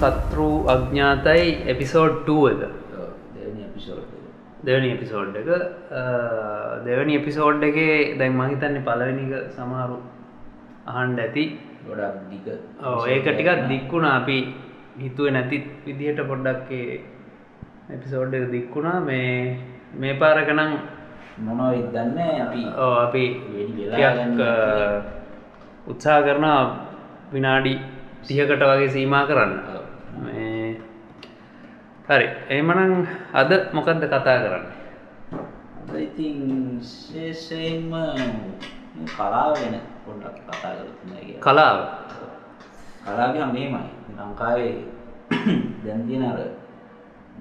කතෘ 0.00 0.38
අඥාතයි 0.66 1.46
episode 1.66 2.14
2 2.26 2.38
එක. 2.52 2.60
දෙවනි 4.62 4.90
episode 4.90 5.36
එක. 5.36 5.48
දෙවනි 6.84 7.14
එපිසෝඩ් 7.14 7.62
එකේ. 7.62 7.96
දැන් 8.18 8.34
මහිතන්නේ 8.34 8.84
පලවෙනික 8.84 9.32
සමහරු 9.56 9.98
අහන්ඩ 10.86 11.18
ඇති. 11.18 11.44
ගොඩක් 11.86 12.48
ඒක 13.08 13.26
ටිකක් 13.26 13.68
දික්වුණා 13.68 14.14
අපි 14.20 14.38
හිතුව 14.98 15.30
නැති 15.30 15.58
විදිහට 15.84 16.20
පොඩ්ඩක්කේ 16.26 17.00
එපිසෝඩ් 17.90 18.34
එක 18.34 18.46
දික්වුණා 18.50 19.00
මේ 19.00 19.58
මේ 19.94 20.14
පාරකනම් 20.14 20.72
මොනොයි 21.40 21.82
දන්න 21.94 22.18
අපි 22.40 22.62
අපි 22.98 23.24
උත්සා 25.86 26.18
කරනා 26.22 26.60
විනාඩි 27.32 27.74
තියකට 28.28 28.62
වගේ 28.62 28.88
සීමා 28.90 29.26
කරන්න. 29.26 29.52
හරි. 32.08 32.26
එමනං 32.50 33.06
අද 33.34 33.50
මොකක්ද 33.72 34.04
කතා 34.04 34.38
කරන්න? 34.38 34.66
ඉතින් 35.98 36.80
ශේෂයෙන්ම 36.82 37.92
කලාව 39.08 39.54
ගැන 39.54 39.80
පොඩ්ඩක් 40.04 40.36
කතා 40.44 40.72
කරතුන 40.74 41.40
කලාව? 41.40 41.78
කලාග 43.04 43.36
මේමයි 43.48 43.82
ලංකාවේ 44.14 44.74
දැන් 45.84 46.06
තියෙන 46.06 46.24
අර 46.24 46.40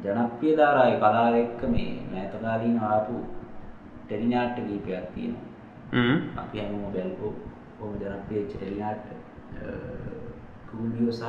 ජනප්‍රිය 0.03 0.55
ධාරාය 0.55 0.95
කලාව 0.97 1.35
එක්ක 1.35 1.61
මේ 1.67 1.91
මෑතකාලීන 2.07 2.79
ආපු 2.81 3.15
ටෙලිනාට්ට 4.01 4.63
කීපයක් 4.63 5.11
තියෙනවා. 5.13 5.45
හ්ම්. 5.93 6.17
අපි 6.37 6.59
හැමෝම 6.59 6.91
බැලපු 6.93 7.35
හොම 7.79 7.95
ජනප්‍රියච්ච 7.97 8.51
ටෙලිනාට් 8.51 9.03
කූඩියෝ 10.69 11.11
සහ 11.11 11.25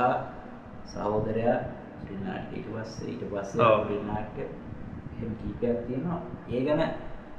සහෝදරයා 0.86 1.58
ටෙලිනාට් 1.98 2.52
ඊට 2.52 2.68
පස්සේ 2.72 3.08
ඊට 3.10 3.22
පස්සේ. 3.24 3.60
ටෙලිනාට් 3.84 4.36
එහෙම 4.38 5.32
කීපයක් 5.40 5.78
තියෙනවා. 5.86 6.20
ඒ 6.48 6.60
ගැන 6.66 6.82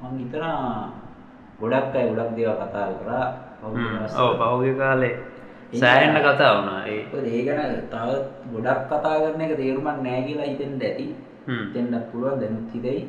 මම 0.02 0.18
හිතනවා 0.18 0.92
ගොඩක් 1.60 1.96
අය 1.96 2.06
ගොඩක් 2.10 2.36
දේවල් 2.38 2.56
කතා 2.62 2.88
කරා. 3.00 3.26
පහුගිය 4.42 4.76
කාලේ 4.76 5.14
සෑහෙන්න 5.74 6.18
කතා 6.26 6.52
වුණා. 6.56 6.82
ඒ 6.88 7.42
ගැන 7.48 7.72
තව 7.86 8.10
ගොඩක් 8.54 8.82
කතා 8.90 9.16
කරන 9.22 9.42
එක 9.42 9.54
තේරුමක් 9.58 9.88
නැහැ 10.04 10.22
කියලා 10.28 10.48
හිතෙන්ද 10.52 10.82
ඇති. 10.82 11.08
හ්ම්. 11.48 11.64
හිතෙන්ඩක් 11.66 12.06
පුළුවන් 12.12 12.40
දැනුත් 12.42 12.70
හිතෙයි. 12.74 13.02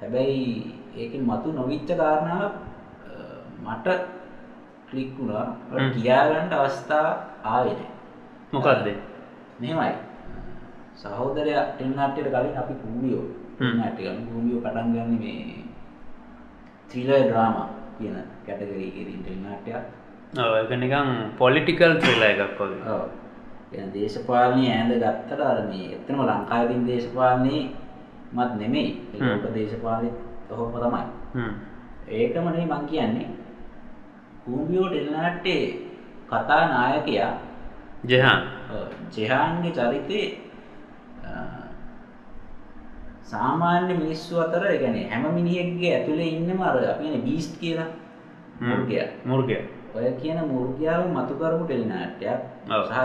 හැබැයි 0.00 0.42
ඒකින් 0.96 1.22
මතු 1.24 1.48
නොවිච්ච 1.52 1.88
කාරණාවක් 1.96 2.54
අ, 3.06 3.12
මට 3.66 3.86
කලික් 4.90 5.10
වුණා. 5.18 5.46
හ්ම්. 5.70 5.90
කියාගන්නට 5.94 6.52
අවස්ථා 6.54 7.08
ආවෙන 7.44 7.80
මොකක්ද 8.52 8.86
මෙමයි 9.60 9.92
සහෝදරය 10.96 11.52
ටෙන්නාටට 11.68 12.28
කලින් 12.34 12.56
අපි 12.62 12.74
කූඩියෝ 12.82 13.24
ටගන්න 13.56 14.26
කූඩියෝ 14.28 14.60
පටන් 14.64 14.92
ගන්න 14.94 15.12
මේ 15.22 15.64
ත්‍රීල 16.88 17.10
ඩ්‍රාම 17.24 17.56
කියන 17.98 18.16
කැටගරීකිරින් 18.46 19.20
ටෙන්නාටයක් 19.22 19.84
එකනිකං 20.32 21.08
පොලිටිකල් 21.38 21.94
ත්‍රීල 21.98 22.22
එකක් 22.22 22.58
වගේ. 22.60 23.84
දේශපාලනය 23.94 24.64
ඇඳ 24.68 24.92
ගත්තට 25.02 25.40
අරන්නේ 25.42 25.86
එතනම 25.96 26.22
ලංකාවින් 26.22 26.86
දේශපාලනයේ 26.86 27.62
මත් 28.32 28.50
නෙමෙයි. 28.60 28.90
ඔප 29.34 29.44
දේශපාලය 29.54 30.10
ඔහොම 30.50 30.72
තමයි. 30.74 31.02
ඒකමනේ 32.08 32.66
මං 32.66 32.86
කියන්නේ. 32.86 33.28
කූම්බියෝ 34.44 34.88
ටෙල්නාට්ටේ 34.88 35.62
කතා 36.26 36.62
නායකයා 36.68 37.32
ජෙහාන්. 38.04 38.40
ජෙහාන්ගේ 39.12 39.72
චරිතේ 39.72 40.26
අ, 41.24 41.30
සාමාන්‍ය 43.22 43.94
මිනිස්සු 43.94 44.40
අතර 44.40 44.62
කියන්නේ 44.74 45.08
හැම 45.08 45.24
මිනිහෙක්ගේ 45.34 45.92
ඇතුලේ 45.96 46.28
ඉන්නම 46.28 46.60
අර 46.62 46.76
අපි 46.84 47.02
කියන්නේ 47.02 47.22
බීස්ට් 47.22 47.54
කියලා. 47.60 47.88
මුර්ගයා. 48.60 49.06
මුර්ගය. 49.24 49.56
ඔය 49.94 50.06
කියන 50.22 50.38
මුර්ගයාව 50.46 51.02
මතු 51.08 51.34
කරපු 51.34 51.64
ටෙලිනාට්ටයක් 51.64 52.40
ඔව්. 52.68 52.84
සහ 52.86 52.98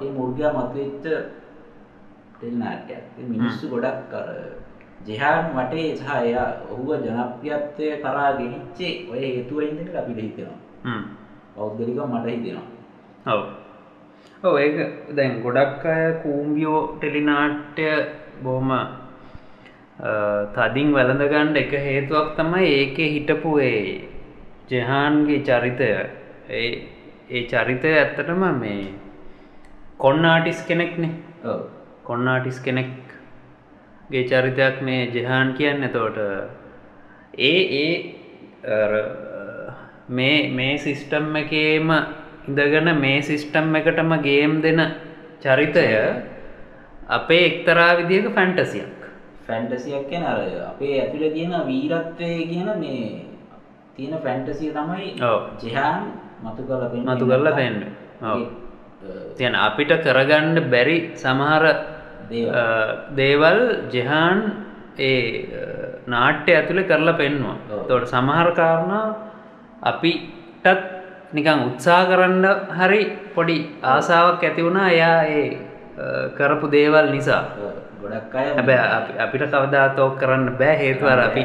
ඒ 0.00 0.10
මුර්ගයා 0.10 0.52
මතුවෙච්ච 0.52 1.04
ටෙලිනාට්ටයක් 2.34 3.02
ඉතින් 3.10 3.26
මිනිස්සු 3.32 3.64
ගොඩක් 3.68 4.12
අර 4.12 4.28
ජෙහාන් 5.06 5.44
වටේ 5.56 5.96
සහ 5.96 6.10
එයා 6.20 6.48
ඔහුව 6.70 6.90
ජනප්‍රියත්වය 7.00 7.86
කරා 8.02 8.30
ගෙනිච්චේ 8.38 8.92
ඔය 9.10 9.20
හේතුවෙන්ද 9.26 9.78
කියලා 9.78 10.02
අපිට 10.02 10.18
හිතෙනවා. 10.18 10.58
හ්ම්. 10.84 11.02
පෞද්ගලිකව 11.56 12.00
මට 12.06 12.26
හිතෙනවා 12.28 12.66
ඔව්. 13.26 13.42
ඔව් 14.42 14.54
ඒක 14.58 15.14
දැන් 15.16 15.42
ගොඩක් 15.42 15.84
අය 15.86 16.06
කූම්බියෝ 16.22 16.80
ටෙලිනාට්‍ය 16.98 17.84
බොහොම 18.42 18.70
තදින් 20.54 20.88
වැළඳගණ්ඩ 20.92 21.56
එක 21.56 21.72
හේතුවක් 21.80 22.32
තමයි 22.36 22.70
ඒකේ 22.70 23.10
හිටපු 23.10 23.58
ඒ 23.60 24.08
ජෙහාන්ගේ 24.70 25.38
චරිතය. 25.40 25.90
ඒ 26.50 26.70
ඒ 27.30 27.42
චරිතය 27.44 27.92
ඇත්තටම 27.92 28.42
මේ 28.60 28.94
කොන්නාටිස් 29.98 30.62
කෙනෙක්නේ. 30.62 31.12
කොන්නාටිස් 32.02 32.58
කෙනෙක්ගේ 32.60 34.24
චරිතයක් 34.24 34.82
මේ 34.82 35.06
ජෙහාන් 35.08 35.54
කියන්න. 35.54 35.88
තෝට 35.92 36.18
ඒ 37.40 37.60
ඒ 37.78 37.94
මේ 40.10 40.50
මේ 40.50 40.74
සිිස්ටම් 40.78 41.36
එකේම 41.36 41.88
ඉඳගෙන 42.48 42.88
මේ 42.96 43.22
සිිස්ටම් 43.22 43.74
එකටම 43.74 44.12
ගේම් 44.22 44.60
දෙන 44.60 44.80
චරිතය 45.40 45.84
අපේ 47.08 47.42
එක්තරා 47.46 47.90
විදික 48.00 48.26
ෆැන්ටසියක් 48.30 48.90
ෆැන්ටසියක් 49.46 50.08
කියන 50.10 50.24
අර 50.24 50.38
අපේ 50.70 50.94
ඇතුළේ 51.00 51.30
තියෙන 51.30 51.54
වීරත්වය 51.66 52.30
කියන 52.48 52.68
මේ 52.78 53.26
තියෙන 53.96 54.14
ෆැන්ටසිය 54.18 54.70
තමයි. 54.72 55.08
ජෙහාන් 55.62 56.02
මතු 56.42 56.62
පෙන්වන්නේ 56.88 57.14
මතු 57.14 57.24
කරලා 57.26 57.54
අ, 58.22 58.28
තියන 59.36 59.54
අපිට 59.56 59.92
කරගණ්ඩ 60.04 60.70
බැරි 60.70 60.96
සමහර 61.14 61.64
දේවල්. 63.12 63.60
ජෙහාන් 63.92 64.38
ඒ 64.98 65.18
නාට්‍ය 66.06 66.50
ඇතුළේ 66.52 66.84
කරලා 66.84 67.14
පෙන්වා. 67.14 67.56
තොට 67.88 68.06
සමහර 68.06 68.48
කාරණා 68.52 69.06
අපිටත් 69.82 70.66
නිකං 71.32 71.60
උත්සා 71.66 72.00
කරන්න 72.04 72.46
හරි 72.70 73.02
පොඩි 73.34 73.56
ආසාාවක් 73.82 74.44
ඇති 74.44 74.62
වුණා 74.62 74.88
එයා 74.90 75.18
ඒ 75.26 75.46
කරපු 76.36 76.66
දේවල් 76.68 77.10
නිසා. 77.10 77.42
ගොඩක් 78.02 78.34
අය 78.34 78.46
හැබැ 78.50 78.78
අපි- 78.90 79.18
අපිට 79.18 79.44
කවදාතෝක් 79.46 80.18
කරන්න 80.18 80.56
බෑ. 80.58 80.74
හේතුවර 80.76 81.20
අපි 81.20 81.42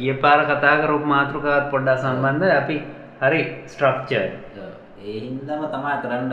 ගිය 0.00 0.14
පාර 0.16 0.40
කතා 0.44 0.74
කරපු 0.82 1.06
මාතෘකාවත් 1.06 1.70
පොඩ්ඩා 1.70 1.96
සම්බන්ධ 1.96 2.52
අපි 2.52 2.76
හරි 3.20 3.42
ස්ට්‍රක්චර් 3.66 4.24
ඒ 5.00 5.18
හින්දම 5.20 5.62
තමා 5.66 5.96
කරන්න 6.02 6.32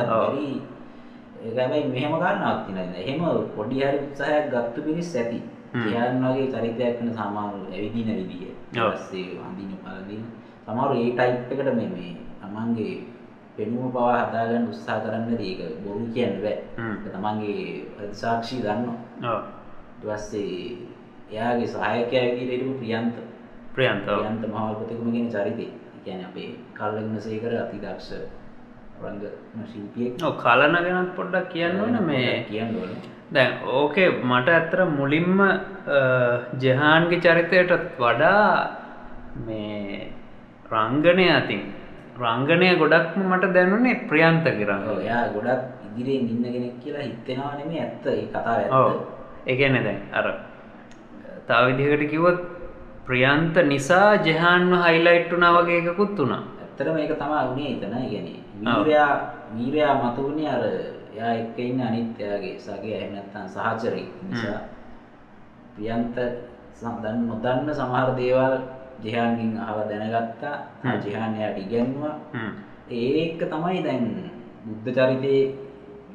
ඒක 1.37 1.55
හැබැයි 1.55 1.87
මෙහෙම 1.87 2.13
ගන්නවක් 2.13 2.59
තියෙනවා 2.65 3.01
එහෙම 3.01 3.21
පොඩි 3.55 3.77
හරි 3.79 3.97
උත්සාහයක් 4.01 4.45
ගත්තු 4.49 4.79
පිරිස් 4.81 5.11
ඇති. 5.15 5.39
හ්ම්. 5.73 5.83
කියන්න 5.83 6.23
වගේ 6.23 6.47
චරිතයක් 6.49 6.95
වෙන 6.99 7.13
සාමාන්‍ය 7.13 7.59
ඇවිදින 7.69 8.09
විදිහ. 8.19 8.41
ඔව්. 8.75 8.91
ඊපස්සේ 8.91 9.37
අඳින 9.39 9.71
පළඳින. 9.77 10.23
සමහර 10.65 10.89
ඒ 10.93 11.09
ටයිප් 11.11 11.51
එකට 11.53 11.69
මේ 11.71 11.89
මේ 11.89 12.13
තමන්ගේ 12.47 12.95
පෙනුම 13.57 13.91
පවා 13.91 14.17
හදාගන්න 14.23 14.67
උත්සාහ 14.69 14.99
කරන්න 15.03 15.39
ඒක 15.41 15.61
බොරු 15.83 16.05
කියන්න 16.13 16.35
බෑ. 16.41 16.57
තමන්ගේ 17.05 17.65
ප්‍රතිසාක්ෂී 17.93 18.61
දන්නවා. 18.61 19.39
ඊට 19.95 20.05
පස්සේ 20.05 20.53
එයාගේ 21.29 21.67
සහායකයා 21.67 22.25
විදිහට 22.29 22.53
හිටපු 22.53 22.73
ප්‍රියන්ත. 22.79 23.15
ප්‍රියන්ත 23.73 24.43
මහල්පතිකුම 24.47 25.11
කියන 25.11 25.29
චරිතේ 25.29 25.69
ඒ 25.69 26.01
කියන්නේ 26.03 26.27
අපේ 26.27 26.49
කල්ලගුණ 26.73 27.21
සේකර 27.21 27.53
අතිදක්ෂ 27.57 28.09
රංග 29.01 29.21
ශිල්පියෙක්. 29.67 30.13
කලන 30.39 30.75
ගැනත් 30.77 31.13
පොඩ්ඩක් 31.15 31.49
කියන්න 31.49 31.81
ඕන 31.81 31.97
මේ. 32.05 32.33
කියන්න 32.49 32.75
ඕන. 32.75 32.91
දැන් 33.31 33.53
ඕකේ 33.71 34.09
මට 34.23 34.49
ඇත්තර 34.49 34.85
මුලින්ම 34.91 35.41
ජෙහාන්ගේ 36.59 37.21
චරිතයටත් 37.21 37.89
වඩා 37.97 38.45
මේ 39.45 40.11
රංගනය 40.71 41.27
අතින් 41.31 41.61
රංගනය 42.19 42.69
ගොඩක්ම 42.81 43.21
මට 43.29 43.53
දැනුනේ 43.55 43.95
ප්‍රියන්ත 44.09 44.45
කරන්න 44.49 45.01
යා 45.05 45.23
ගොඩක් 45.35 45.63
ඉදිරේ 45.87 46.19
ඉන්න 46.23 46.43
කෙනෙක් 46.45 46.75
කියලා 46.83 47.07
හිතෙනවානම 47.07 47.71
ඇත්ත 47.77 48.05
කතා 48.33 48.57
එකන 49.45 49.75
දැන් 49.85 49.99
අර 50.13 50.27
තාවිදිහකට 51.47 52.09
කිවත් 52.11 52.39
ප්‍රියන්ත 53.07 53.55
නිසා 53.67 54.09
ජෙහන්ව 54.27 54.73
හයිලයිට් 54.85 55.31
වනා 55.31 55.51
වගේ 55.57 55.79
එකකුත් 55.81 56.17
වුණා. 56.19 56.41
ඇත්තර 56.61 56.87
මේක 56.93 57.13
තමා 57.15 57.43
උනේ 57.51 57.69
එතන 57.75 57.93
ගැන 58.11 58.27
වීරයා 58.61 59.11
වීරයා 59.55 59.93
මතුුණේ 60.01 60.49
අර 60.55 60.65
යා 61.17 61.31
එක්ක 61.41 61.59
ඉන්න 61.59 61.81
අනිත්‍යයාගේ 61.81 62.57
සගේ 62.59 62.97
ඇනත්තන් 62.97 63.47
සහචරී 63.53 64.07
නිසා. 64.29 64.59
ප්‍රියන්ත 65.75 66.17
සදන් 66.73 67.17
නොදන්න 67.29 67.73
සමහර 67.73 68.09
දේවල් 68.19 68.57
ජෙහාන්ගෙන් 69.03 69.51
අහලා 69.57 69.85
දැනගත්තා. 69.89 70.55
ජෙහාන් 71.05 71.35
එයාට 71.35 71.57
ඉගැන්නුවා. 71.57 72.15
ඒ 72.91 73.09
එක්ක 73.23 73.41
තමයි 73.43 73.83
දැන් 73.83 74.03
බුද්ධ 74.65 74.89
චරිතේ 74.95 75.41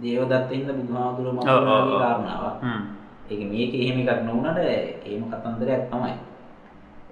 දේවදත්තහින්ද 0.02 0.68
බුදුහාදුර 0.72 1.26
ඔව්, 1.26 1.38
ඔව්, 1.38 1.68
ඔව්. 1.68 1.80
මගේ 1.80 1.98
කාරණාව. 1.98 2.44
ඒක 3.30 3.40
මේක 3.50 3.72
එහෙම 3.74 3.98
එකක් 4.02 4.22
නොවනට 4.24 4.58
ඒම 5.04 5.22
කතන්දරයක් 5.32 5.82
තමයි 5.90 6.14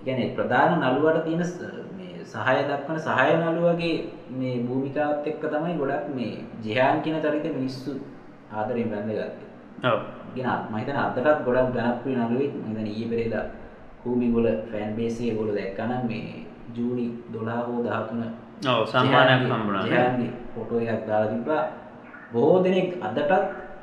ගැන 0.04 0.20
ප්‍රධාන 0.36 0.80
නළුවට 0.80 1.24
තියෙන 1.24 1.44
සහය 2.26 2.56
දක්වන 2.62 2.98
සහය 2.98 3.30
නළුවගේ 3.36 3.94
මේ 4.30 4.56
භූමිකාවත් 4.66 5.26
එක්ක 5.26 5.42
තමයි 5.46 5.78
ගොඩක් 5.78 6.06
මේ 6.14 6.44
ජිහාන් 6.64 7.02
කියන 7.02 7.20
චරිත 7.20 7.46
මිනිස්සු 7.50 7.92
ආදරෙන් 8.52 8.90
බැඳගත්තේ 8.90 9.48
ඔව්. 9.84 9.98
ගෙන 10.34 10.46
මහිතන 10.72 10.96
අදටත් 10.96 11.44
ගොඩක් 11.46 11.74
ජනප්‍රී 11.76 12.16
නළුවෙක් 12.16 12.52
මහිතන 12.56 12.86
ඊයේ 12.86 13.10
පෙරේදා 13.10 13.44
කූබිගොල 14.02 14.48
ෆෑන් 14.70 14.96
බේසේ 14.96 15.34
ගොල 15.34 15.50
දැක්කන 15.54 15.92
මේ 16.06 16.46
ජූනි 16.76 17.06
දොලා 17.32 17.60
හෝ 17.62 17.84
දාතුන 17.84 18.24
සම්මානයක් 18.86 19.42
හම්බුණන්නේ 19.48 20.32
පොටෝ 20.54 20.80
එකක් 20.86 21.06
දාලා 21.06 21.32
තිබා 21.32 21.62
බොහෝ 22.32 22.64
දෙනෙක් 22.64 22.88
අදටත් 23.00 23.32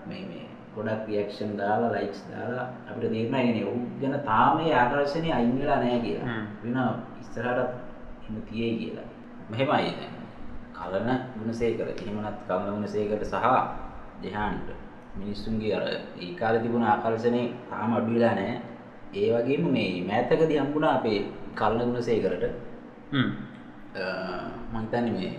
මේ 0.05 0.37
ගොඩක් 0.75 1.07
රියක්ෂන් 1.07 1.57
දාලා 1.57 1.91
ලයික්ස් 1.91 2.19
දාලා 2.29 2.65
අපිට 2.87 3.11
තේරෙනයිනේ 3.11 3.65
ඔහු 3.65 3.79
ගැන 4.01 4.19
තාම 4.21 4.59
ඒ 4.59 4.73
ආකර්ෂණය 4.73 5.29
අයින් 5.31 5.59
වෙලා 5.59 5.79
නැහැ 5.79 5.99
කියලා. 5.99 6.37
වෙන 6.63 6.77
ඉස්සරහට 7.21 7.59
එන්න 8.25 8.41
තියෙයි 8.41 8.75
කියලා. 8.77 9.07
මෙහෙමයි 9.49 9.91
දැන්. 9.91 10.15
කලන 10.75 11.09
ගුණසේකර 11.35 11.87
එහෙමනත් 11.91 12.37
කලන 12.47 12.67
ගුණසේකරට 12.67 13.25
සහ 13.25 13.45
දෙහාන්ට 14.23 14.69
මිනිස්සුන්ගේ 15.15 15.73
අර 15.75 15.85
ඒ 15.87 16.31
කාලේ 16.39 16.61
තිබුණ 16.61 16.85
ආකර්ෂණේ 16.85 17.47
තාම 17.69 17.93
අඩු 17.93 18.13
වෙලා 18.13 18.35
නැහැ. 18.35 18.61
ඒ 19.13 19.29
වගේම 19.33 19.63
මේ 19.71 20.03
මෑතකදී 20.03 20.59
හම්බුණා 20.59 20.93
අපේ 20.95 21.19
කලන 21.55 21.79
ගුණසේකරට 21.79 22.43
හ්ම්. 23.11 23.29
මහිතන්නේ 24.73 25.11
මේ 25.11 25.33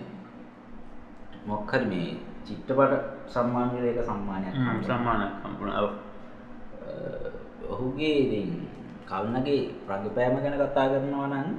මොක්හරි 1.45 1.85
මේ 1.85 2.09
එක 3.87 3.99
සම්මානයක්. 4.03 4.53
හම්බුණා. 4.55 4.83
සම්මානයක් 4.89 5.33
හම්බුණා 5.43 5.81
ඔහුගේ 7.69 8.19
කල්නගේ 9.05 9.61
රඟපෑම 9.87 10.35
ගැන 10.37 10.55
කතා 10.55 10.87
කරනවා 10.91 11.27
නම් 11.27 11.49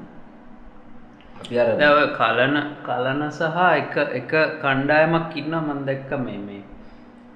ඔය 1.90 2.06
කලන 2.12 2.56
කලන 2.84 3.22
සහ 3.30 3.58
එක 3.72 3.94
එක 4.12 4.32
කණ්ඩායමක් 4.62 5.32
ඉන්න 5.36 5.54
මන් 5.58 5.80
දැක්ක 5.86 6.10
මේ 6.18 6.38
මේ 6.38 6.62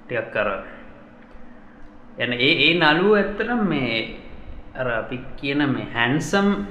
ටිකක් 0.01 0.29
කර 0.29 0.49
යන 2.17 2.31
ඒ 2.37 2.53
ඒ 2.65 2.73
නළුව 2.75 3.15
ඇත්තනම් 3.15 3.61
මේ 3.65 3.95
අර 4.79 4.87
අපි 4.91 5.17
කියන 5.37 5.65
මේ 5.65 5.83
හැන්සම් 5.93 6.65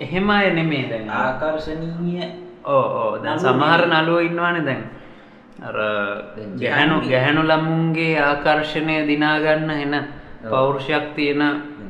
එහෙම 0.00 0.30
අය 0.30 0.50
නෙමේ 0.50 0.88
දැන්. 0.90 1.10
ආකර්ශනීය 1.10 2.22
ඕ 2.66 2.72
ඕ 2.72 3.18
දැන් 3.18 3.36
සමහර. 3.36 3.86
නළුව 3.86 4.20
ඉන්නවානේ 4.20 4.60
දැන්. 4.60 4.82
අර 5.66 5.74
ජහන්ගේ- 6.36 7.10
ගැහැණු 7.10 7.42
ළමුන්ගේ 7.42 8.18
ආකර්ෂණය 8.18 9.06
දිනාගන්න 9.06 9.94
ඔව්. 9.94 10.50
පෞරුෂයක් 10.50 11.16
තියෙන 11.16 11.42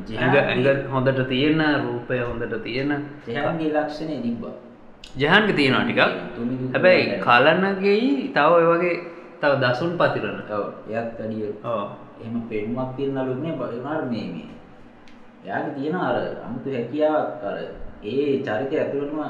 ජහන්ගේ- 0.08 0.42
ඇඟ 0.42 0.92
හොඳට 0.92 1.28
තියෙන 1.28 1.62
රූපය 1.76 2.18
හොඳට 2.18 2.54
තියෙන. 2.62 2.88
ජහන්ගේ 3.28 3.72
ලක්ෂණය 3.72 4.22
තිබ්බා. 4.22 4.50
ජහන්ක 5.18 5.56
තියෙනවා 5.56 5.84
ටිකක්. 5.84 5.98
හැබැයි 6.74 7.20
කලනගෙයි 7.20 8.28
තව 8.28 8.52
ඔය 8.52 8.64
වගේ 8.64 8.96
තව 9.40 9.54
දසුන් 9.60 9.98
පතිරන. 9.98 10.42
ඔව් 10.52 10.90
එයත් 10.90 11.20
වැඩිය 11.20 11.44
ඕ 11.64 11.96
එහෙම 12.20 12.40
පෙනුමක් 12.40 12.96
තියෙන 12.96 13.14
නළුනේ 13.14 13.50
බලනාර 13.50 14.02
මේ 14.02 14.32
මේ 14.32 14.58
එයාගේ 15.44 15.74
තියෙන 15.74 15.96
අර 15.96 16.16
අමුතු 16.40 16.68
හැකියාවක් 16.70 17.44
අර 17.44 17.56
ඒ 18.04 18.42
චරිතය 18.42 18.76
ඇතුළටම 18.76 19.20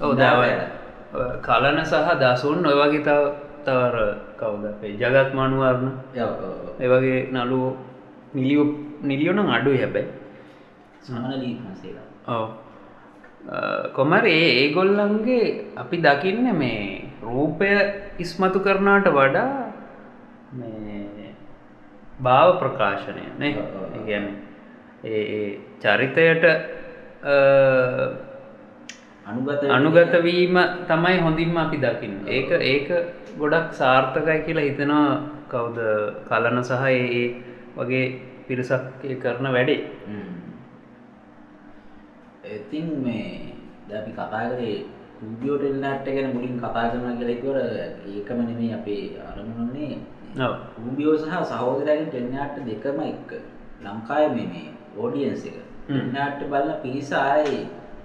ඔව් 0.00 0.10
දව 0.14 0.40
කලන 1.40 1.78
සහ 1.84 2.08
දසුන් 2.18 2.66
ඔය 2.66 2.76
වගේ 2.76 3.02
තව 3.02 3.24
තවර 3.64 3.96
කවුද? 4.36 4.64
ජගත් 4.94 5.30
මනුවරණ 5.32 5.88
ඔව් 6.18 6.30
ඔව් 6.40 6.52
ඔව්. 6.60 6.68
ඒ 6.80 6.88
වගේ 6.88 7.18
නළුවෝ 7.32 7.72
නිලියෝ 8.34 8.66
නිලියෝනම් 9.02 9.50
අඩුයි 9.50 9.78
හැබැයි. 9.78 10.08
සමනලී 11.00 11.54
මහසේලා 11.60 12.08
ඔව්. 12.30 12.48
කොමර 13.92 14.24
ඒ 14.26 14.48
ඒගොල්ලන්ගේ 14.56 15.44
අපි 15.76 15.96
දකින්න 15.98 16.50
මේ 16.54 16.80
රූපය 17.22 17.70
ඉස්මතු 18.18 18.58
කරනාට 18.60 19.08
වඩා 19.10 19.52
භාව 22.20 22.58
ප්‍රකාශනය 22.58 23.24
නේ? 23.38 23.52
ඔව්, 23.54 23.66
ඔව්, 23.76 23.84
ඔව්. 23.90 24.04
ගැන 24.06 24.26
ඒ 25.06 25.58
චරිතයට 25.82 26.44
අනුගතවීම 29.70 30.56
තමයි 30.88 31.16
හොඳින්ම 31.24 31.56
අපි 31.56 31.76
දකින්න. 31.78 32.16
ඒක 32.28 32.50
ඒක 32.64 32.88
ගොඩක් 33.38 33.68
සාර්ථකයි 33.72 34.38
කියලා 34.46 34.68
හිතනවා. 34.68 35.08
කවුද? 35.48 35.78
කලන 36.28 36.58
සහ 36.62 36.84
ඒ 36.86 37.24
වගේ 37.76 38.04
පිරිසක් 38.46 38.84
කරන 39.22 39.46
වැඩේ. 39.56 39.80
ඉතින් 42.56 42.86
මේ 43.04 43.54
දැන් 43.88 44.02
අපි 44.02 44.12
කතා 44.12 44.44
කරේ 44.50 44.76
කුඩියෝ 45.18 45.58
ටෙල්නාට් 45.58 46.06
ගැන 46.06 46.30
මුලින් 46.34 46.54
කතා 46.58 46.90
කරනවා 46.90 47.16
කියලා 47.18 47.40
කිව්වර 47.42 47.58
ඒකම 48.12 48.38
නෙමෙයි 48.48 48.72
අපේ 48.78 49.02
අරමුණනේ 49.28 49.94
ඔව්. 50.38 50.54
කුඩියෝ 50.76 51.16
සහ 51.16 51.34
සහෝදරයන් 51.50 52.06
ටෙල්නාට් 52.06 52.56
දෙකම 52.68 52.98
එක්ක 53.02 53.30
ලංකාවේ 53.84 54.46
මේ 54.50 54.66
මේ 54.96 55.04
ඔඩියන්ස් 55.04 55.44
එක. 55.46 55.56
ටෙල්නාට් 55.86 56.40
බලන 56.50 56.72
පිරිස 56.82 57.12
ආයේ 57.12 57.62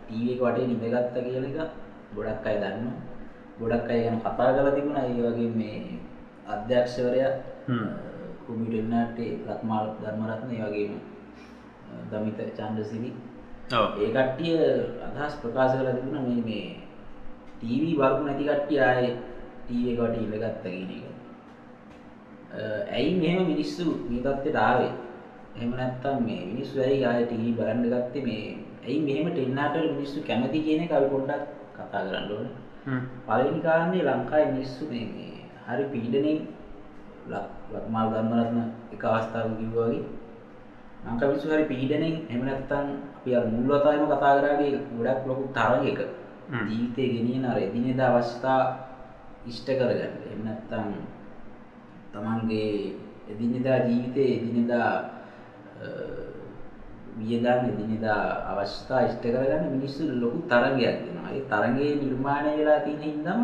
ටීවී 0.07 0.33
එක 0.35 0.41
වටේ 0.43 0.67
නිදගත්ත 0.67 1.15
කියලා 1.25 1.63
එක 1.63 1.71
ගොඩක් 2.15 2.45
අය 2.45 2.57
දන්නවා 2.57 2.99
ගොඩක් 3.59 3.89
අය 3.89 3.99
ගැන 4.03 4.19
කතා 4.19 4.53
කරලා 4.55 4.75
තිබුණා 4.75 5.05
ඒ 5.05 5.21
වගේ 5.25 5.49
මේ 5.55 5.79
අධ්‍යක්ෂවරයා 6.47 7.33
හ්ම්. 7.67 7.87
කුමි 8.45 8.65
ටෙල්නාට්ටේ 8.69 9.31
රත්මාල් 9.49 9.87
ධර්මරත්න 10.01 10.51
වගේම 10.61 10.93
දමිත 12.11 12.39
චන්ද්‍රසිරි 12.57 13.11
ඔව් 13.71 13.87
ඒ 13.97 14.09
කට්ටිය 14.15 14.55
අදහස් 15.07 15.33
ප්‍රකාශ 15.41 15.75
කළ 15.77 15.91
තිබුණ 15.97 16.25
මේ 16.27 16.41
මේ 16.47 16.67
ටීවී 17.57 17.95
බලපු 17.99 18.21
නැති 18.25 18.43
කට්ටිය 18.49 18.79
ආයේ 18.81 19.13
ටීවී 19.63 19.95
එකට 19.95 20.17
ඉල්ලගත්ත 20.23 20.63
කියන 20.65 20.91
එක. 20.97 21.05
ඇයි 22.91 23.15
මෙහෙම 23.21 23.47
මිනිස්සු 23.47 23.85
මේ 24.09 24.21
තත්ත්වයට 24.21 24.57
ආවේ? 24.57 24.91
එහෙම 25.61 25.73
නැත්නම් 25.73 26.23
මේ 26.25 26.41
මිනිස්සු 26.47 26.81
ඇයි 26.81 27.05
ආයේ 27.05 27.25
ටීවී 27.25 27.57
බලන්න 27.57 27.83
ගත්තේ 27.93 28.23
මේ 28.23 28.45
ඇයි 28.85 28.99
මෙහෙම 28.99 29.27
ටෙන්නාටවල 29.29 29.89
මිනිස්සු 29.91 30.23
කැමති 30.27 30.59
කියන 30.65 30.81
එක 30.85 30.91
අපි 30.91 31.09
පොඩ්ඩක් 31.09 31.43
කතා 31.75 32.01
කරන්න 32.05 32.31
ඕනේ. 32.31 32.55
හ්ම්. 32.85 33.01
පළවෙනි 33.27 33.61
කාරණේ 33.61 34.03
ලංකාවේ 34.05 34.51
මිනිස්සු 34.51 34.89
මේ 34.91 35.05
මේ 35.07 35.35
හරි 35.67 35.85
පීඩණයෙන් 35.93 36.39
ලක් 37.29 37.45
ලක්මාල් 37.73 38.07
ධර්මරත්න 38.13 38.59
එක 38.93 39.03
අවස්ථාවක 39.07 39.53
කිව්වා 39.59 39.87
වගේ 39.87 40.03
ලංකාවේ 41.05 41.31
මිනිස්සු 41.31 41.53
හරි 41.53 41.65
පීඩණයෙන් 41.65 42.15
එහෙම 42.23 42.43
නැත්නම් 42.45 42.87
අපි 43.15 43.35
අර 43.35 43.45
මුල් 43.47 43.69
වතාවෙම 43.71 44.05
කතා 44.07 44.33
කරාගේ 44.37 44.71
ගොඩක් 44.97 45.23
ලොකු 45.27 45.43
තරගයක. 45.53 46.01
ජීවිතේ 46.67 47.07
ගෙනියන 47.15 47.45
අර 47.45 47.57
එදිනෙදා 47.59 48.09
අවස්ථා 48.13 48.61
ඉෂ්ට 49.45 49.67
කරගන්න. 49.69 50.13
එහෙම 50.25 50.41
නැත්නම් 50.43 50.89
තමන්ගේ 52.11 52.69
එදිනෙදා 53.31 53.77
ජීවිතේ 53.87 54.29
එදිනෙදා 54.37 54.89
වියදම් 57.19 57.65
එදිනෙදා 57.65 58.21
අවශ්‍යතා 58.51 59.01
ඉෂ්ට 59.01 59.23
කරගන්න 59.25 59.65
මිනිස්සු 59.71 60.03
ලොකු 60.21 60.39
තරගයක් 60.49 60.97
දෙනවා. 61.05 61.31
ඒ 61.31 61.41
තරගයේ 61.49 61.95
නිර්මාණය 61.95 62.51
වෙලා 62.57 62.79
තියෙන 62.79 63.01
හින්දාම 63.01 63.41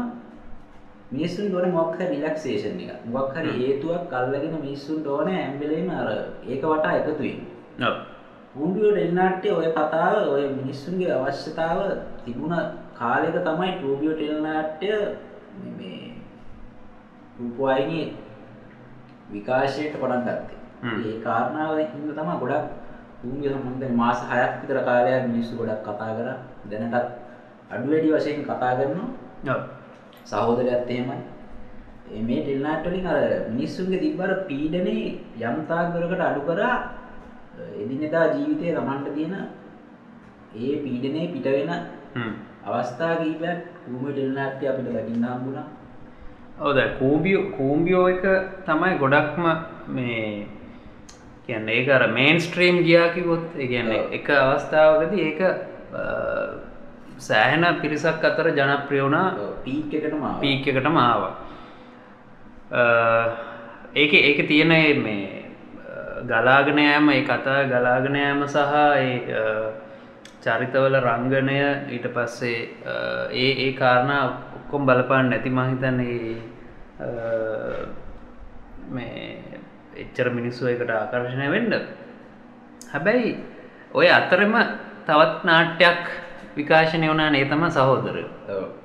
මිනිස්සුන්ට 1.11 1.53
ඕනේ 1.53 1.71
මොකක් 1.71 1.95
හරි 1.95 2.05
රිලැක්සේෂන් 2.05 2.79
එකක්. 2.79 3.05
මොකක් 3.05 3.33
හරි 3.35 3.51
හේතුවක් 3.59 4.13
අල්ලගෙන 4.13 4.55
මිනිස්සුන්ට 4.61 5.07
ඕනේ 5.07 5.37
හැම 5.43 5.59
වෙලේම 5.59 5.89
අර 5.91 6.07
ඒක 6.47 6.63
වටා 6.63 6.93
එකතු 6.93 7.13
වෙන්න. 7.19 7.41
ඔව් 7.83 7.95
ටූබියෝ 8.53 8.91
ටෙල්නාට්ටේ 8.91 9.51
ඔය 9.51 9.67
කතාව 9.71 10.15
ඔය 10.27 10.43
මිනිස්සුන්ගේ 10.49 11.11
අවශ්‍යතාව 11.11 11.79
තිබුණ 12.25 12.55
කාලෙක 12.93 13.35
තමයි 13.45 13.71
ටූබියෝ 13.71 14.15
ටෙල්නාට්ටය 14.15 14.89
මේ- 15.77 16.13
රූපවාහිනියේ 17.39 18.13
විකාශයට 19.31 19.93
පටන් 20.01 20.23
ගත්තේ. 20.23 20.56
ඒ 20.83 21.15
කාරණාව 21.23 21.77
හින්දා 21.77 22.17
තමයි 22.17 22.35
ගොඩක් 22.41 22.65
ටූබියෝ 23.17 23.53
සම්බන්ධයෙන් 23.53 23.95
මාස 23.95 24.19
6ක් 24.23 24.61
විතර 24.61 24.79
කාලයක් 24.87 25.23
මිනිස්සු 25.29 25.53
ගොඩක් 25.57 25.81
කතා 25.83 26.11
කරා. 26.17 26.37
දැනටත් 26.69 26.95
අඩු 27.71 27.85
වැඩි 27.91 28.13
වශයෙන් 28.13 28.45
කතා 28.45 28.73
කරනවා. 28.77 29.57
සහෝදරයත් 30.25 30.89
එහෙමයි. 30.89 31.19
මේ 32.27 32.41
ටෙල්නාට් 32.43 32.85
වලින් 32.85 33.07
අර 33.07 33.21
මිනිස්සුන්ගේ 33.51 33.99
තිබ්බර 33.99 34.31
පීඩනේ 34.49 35.05
යම් 35.41 35.57
තාක් 35.69 35.93
දුරකට 35.93 36.21
අඩු 36.21 36.41
කරා 36.49 36.75
එදිනෙදා 37.81 38.25
ජීවිතයේ 38.35 38.75
Tamanට 38.75 39.07
තියෙන 39.15 39.35
ඒ 40.55 40.75
පීඩනේ 40.83 41.31
පිට 41.33 41.47
වෙන 41.55 41.71
හ්ම්. 42.15 42.31
අවස්ථා 42.67 43.15
කීපයක් 43.21 43.59
ඌමේ 43.89 44.13
ටෙල්නාට් 44.13 44.63
අපිට 44.71 44.87
දකින්න 44.93 45.25
හම්බුණා. 45.25 45.65
ඔව් 46.59 46.75
දැන් 46.75 46.93
කූඹියෝ 46.99 47.43
කූඹියෝ 47.57 48.05
එක 48.09 48.25
තමයි 48.67 48.93
ගොඩක්ම 49.01 49.45
මේ 49.95 50.47
කියන්නේ 51.47 51.75
ඒක 51.77 51.89
අර 51.91 52.03
මේන් 52.09 52.39
ස්ට්‍රීම් 52.39 52.77
ගියා 52.83 53.09
කිව්වොත් 53.09 53.45
ඒ 53.57 53.67
කියන්නේ 53.67 53.99
ඔව්. 54.01 54.13
එක 54.13 54.27
අවස්ථාවකදී 54.31 55.23
ඒක 55.25 55.39
සෑහෙන 57.19 57.65
පිරිසක් 57.81 58.23
අතර 58.23 58.47
ජනප්‍රිය 58.51 59.01
වුණා 59.01 59.27
පීක් 59.63 59.93
එකටම. 59.93 60.23
පීක් 60.41 60.67
එකටම 60.67 60.97
ආවා 60.99 61.33
අ, 62.73 62.83
ඒක 63.95 64.13
ඒක 64.13 64.47
තියෙන 64.47 64.71
ඒ 64.73 64.93
මේ 64.95 65.25
ගලාගනයෑම 66.27 67.09
ඒ 67.09 67.21
කතා 67.23 67.59
ගලාගනයෑම 67.65 68.41
සහ 68.45 68.57
ඒ 68.97 69.17
චරිතවල 70.43 70.95
රංගනය 70.99 71.55
ඊට 71.89 72.07
පස්සේ 72.09 72.59
ඒ 73.33 73.51
ඒ 73.63 73.71
කාරණ 73.73 74.11
ඔක්කොම් 74.57 74.85
බලපාන්න 74.85 75.29
නැති 75.29 75.49
මහිතන් 75.51 75.99
මේ 78.89 79.56
එච්චර 79.97 80.29
මිනිස්සු 80.29 80.67
එකට 80.67 80.91
ආකර්ශණය 80.91 81.47
වෙන්න. 81.51 81.73
හැබැයි 82.91 83.31
ඔය 83.93 84.07
අතරම 84.09 84.55
තවත් 85.07 85.43
නාට්‍යයක් 85.43 86.03
විකාශනය 86.55 87.07
වනා 87.07 87.29
නේතම 87.29 87.63
සහෝදර 87.69 88.17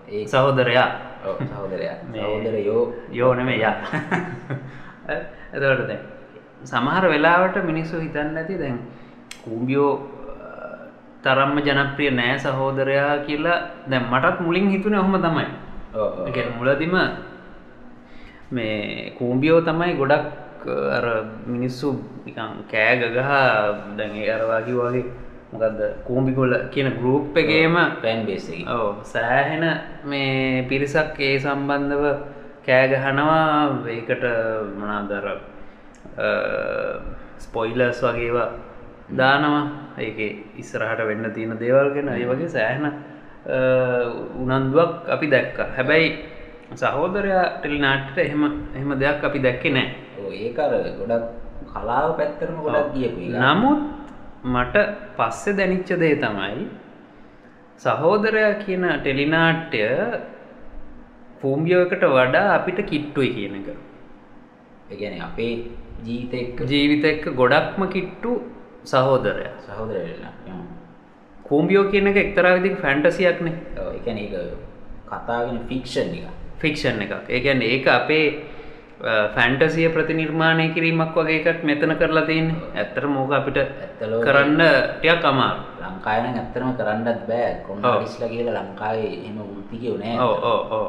ඒ 0.08 0.24
සහෝදරයා. 0.26 0.88
සහෝදරයා. 1.50 1.96
සහෝදර 2.14 2.56
යෝ 2.60 2.82
යෝනම 3.12 3.48
යා. 3.56 3.76
එතවට 5.54 5.86
දැන් 5.88 6.02
සමහර 6.64 7.04
වෙලාවට 7.08 7.56
මිනිස්සු 7.64 8.00
හිතන්න 8.00 8.36
ඇති 8.36 8.58
දැන් 8.58 8.78
කූම්බියෝ 9.44 9.92
තරම්ම 11.22 11.58
ජනප්‍රිය 11.58 12.10
නෑ 12.12 12.38
සහෝදරයා 12.38 13.18
කියලා 13.26 13.58
දැන් 13.90 14.08
මටත් 14.10 14.40
මුලින් 14.40 14.70
හිතුන 14.70 14.94
ඔහොම 14.94 15.18
තමයි. 15.20 15.46
මුලදිම 16.58 16.96
මේ 18.50 19.10
කූම්බියෝ 19.18 19.60
තමයි 19.62 19.94
ගොඩක් 19.94 20.24
අර 20.66 21.04
මිනිස්සු 21.46 21.88
නිකන් 22.26 22.64
කෑ 22.70 22.94
ගගහ 23.00 23.30
දැන් 23.96 24.16
අරවාකි 24.36 24.72
වගේ. 24.74 25.04
මොකක්ද 25.52 25.80
කූම්බිකොල 26.06 26.52
කියන 26.72 26.88
ගරුප් 26.98 27.36
එකේම 27.36 27.74
පෑන් 28.02 28.26
බේස් 28.26 28.46
සෑහෙන 29.04 29.64
මේ 30.04 30.64
පිරිසක් 30.68 31.20
ඒ 31.20 31.38
සම්බන්ධව 31.38 32.04
කෑගහනවා 32.66 33.84
ඒකට 33.86 34.24
මනාදර 34.80 35.26
ස්පොයිලර්ස් 37.38 38.00
වගේවා 38.02 38.50
දානවා. 39.16 39.64
ඒක 39.98 40.18
ඉස්සරහට 40.56 41.06
වෙන්න 41.06 41.32
තියෙන 41.34 41.58
දේවල්ගෙන 41.60 42.08
ඒ 42.08 42.26
වගේ 42.26 42.48
සෑහන 42.48 42.86
උනන්දුවක් 44.42 45.10
අපි 45.10 45.26
දැක්ක. 45.26 45.58
හැබැයි 45.76 46.08
සහෝදරයා 46.74 47.44
ටෙලිනාට්ට 47.58 48.18
එහෙම 48.18 48.42
එහෙම 48.76 48.96
දෙයක් 48.98 49.24
අපි 49.24 49.38
දැක්කේ 49.38 49.74
නෑ 49.76 50.01
ඒකර 50.38 50.72
ගොඩක් 51.00 51.24
කලාව 51.72 52.08
පැත්තරම 52.18 52.56
ගොඩක් 52.66 52.94
ගියපු 52.96 53.20
එක. 53.26 53.34
නමුත් 53.44 53.80
මට 54.54 54.76
පස්සෙ 55.18 55.50
දැනිච්ච 55.58 55.90
දේ 56.02 56.16
තමයි 56.24 56.66
සහෝදරයා 57.84 58.52
කියන 58.64 58.84
ටෙලිනාට්‍ය 58.96 59.82
පූම්ියෝකට 61.40 62.04
වඩා 62.16 62.48
අපිට 62.58 62.80
කිට්ටුයි 62.90 63.30
කියන 63.36 63.54
එක. 63.60 63.68
ඒ 64.90 64.96
කියන්නේ 65.00 65.24
අපේ 65.28 65.54
ජීවිත 66.06 66.60
ජීවිත 66.72 67.04
එක්ක 67.12 67.24
ගොඩක්ම 67.40 67.82
කිට්ටු 67.94 68.32
සහෝදරය. 68.84 69.48
සහෝදරයලා 69.66 70.34
කූම්බියෝ 71.48 71.90
කියන 71.92 72.06
එක 72.10 72.18
එක්තරා 72.24 72.54
විදි 72.56 72.70
ෆැන්ටසියක්නේ 72.82 73.54
එකන 73.98 74.18
කතාගෙන 75.10 75.58
ෆික්ෂන් 75.68 76.10
එක 76.18 76.26
ෆික්ෂන් 76.62 77.02
එකක්. 77.04 77.14
ඒගැන්න 77.28 77.62
ඒක 77.62 77.86
අපේ 77.98 78.26
ෆැන්ටසිය 79.34 79.88
ප්‍රතිනිර්මාණය 79.90 80.66
කිරීමක් 80.74 81.14
වගේ 81.16 81.42
එකක් 81.42 81.62
මෙතන 81.64 81.94
කරලා 82.00 82.26
තියන්න. 82.26 82.50
ඇත්තර 82.74 83.06
මෝක 83.06 83.32
අපිට 83.32 83.58
කරන්න 83.98 84.62
ටියක් 84.98 85.24
අමාර 85.24 85.56
ලංකායන 85.82 86.38
ඇත්තරම 86.38 86.70
කරන්නත් 86.78 87.26
බෑ. 87.28 87.62
කොන්න 87.66 87.84
ඔව්. 87.84 88.02
රිස්ල 88.02 88.24
කියලා 88.28 88.62
ලංකාවේ 88.62 89.12
එම 89.28 89.38
වෘතිකව 89.42 89.94
නෑ 90.02 90.16
ඕ 90.20 90.54
ඕ 90.72 90.86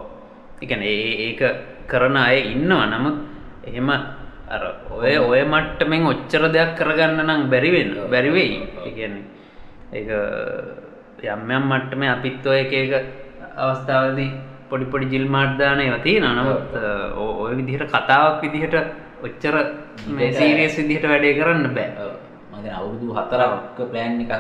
එකන 0.62 0.84
ඒක 0.84 1.41
කරන 1.88 2.17
අය 2.17 2.38
ඉන්නවා. 2.53 2.86
නමුත් 2.88 3.17
එහෙම 3.65 3.89
ඔය 4.93 5.17
ඔය 5.17 5.41
මට්ටමෙන් 5.43 6.05
ඔච්චර 6.05 6.43
දෙයක් 6.53 6.77
කරගන්න 6.77 7.25
නම් 7.25 7.50
බැරිවෙන්න 7.50 7.93
බැරිවෙයි 8.12 8.55
ඉගන්නේ 8.89 9.24
ඒ 9.93 11.29
යම්යම් 11.34 11.63
මට්ටම 11.72 12.01
අපිත් 12.13 12.46
ඔය 12.46 12.60
එක 12.62 12.74
එක 12.74 12.93
අවස්ථාවදී 13.58 14.32
පොඩි 14.74 14.86
පොඩි 14.86 15.06
ජිල් 15.06 15.25
මාර්ධානය 15.30 15.86
වතිය 15.94 16.18
නමුත් 16.20 16.74
ඔ- 17.15 17.36
ඔය 17.44 17.53
විදිහට 17.56 17.92
කතාවක් 17.94 18.42
විදිහට 18.42 18.75
ඔච්චර 19.22 19.56
සීරියස් 20.34 20.77
විදිහට 20.77 21.06
වැඩේ 21.06 21.34
කරන්න 21.38 21.68
බෑ. 21.70 21.89
මග 22.53 22.65
අවුරුදු 22.72 23.13
හතරක්ක 23.13 23.77
ප්ලෑන් 23.92 24.22
එකක් 24.22 24.34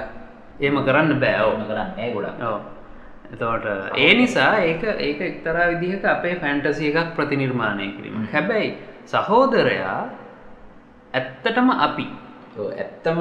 ඒම 0.59 0.75
කරන්න 0.81 1.19
බෑ. 1.19 1.37
ඕ 1.39 1.51
ඕන 1.51 1.63
කරන්න 1.69 2.13
ගොඩක්. 2.15 2.41
ඔව්. 2.43 2.59
එතකොට 3.31 3.65
ඒ 3.97 4.13
නිසා 4.13 4.57
ඒක 4.59 4.83
ඒක 4.99 5.21
එක්තරා 5.21 5.69
විදිහක 5.71 6.05
අපේ 6.05 6.35
ෆැන්ටසිය 6.35 6.89
එකක් 6.91 7.15
ප්‍රතිනිර්මාණය 7.15 7.87
කිරීම. 7.95 8.27
හැබැයි 8.33 8.69
සහෝදරයා 9.05 10.09
ඇත්තටම 11.13 11.69
අපි. 11.79 12.05
ඇත්තම 12.57 13.19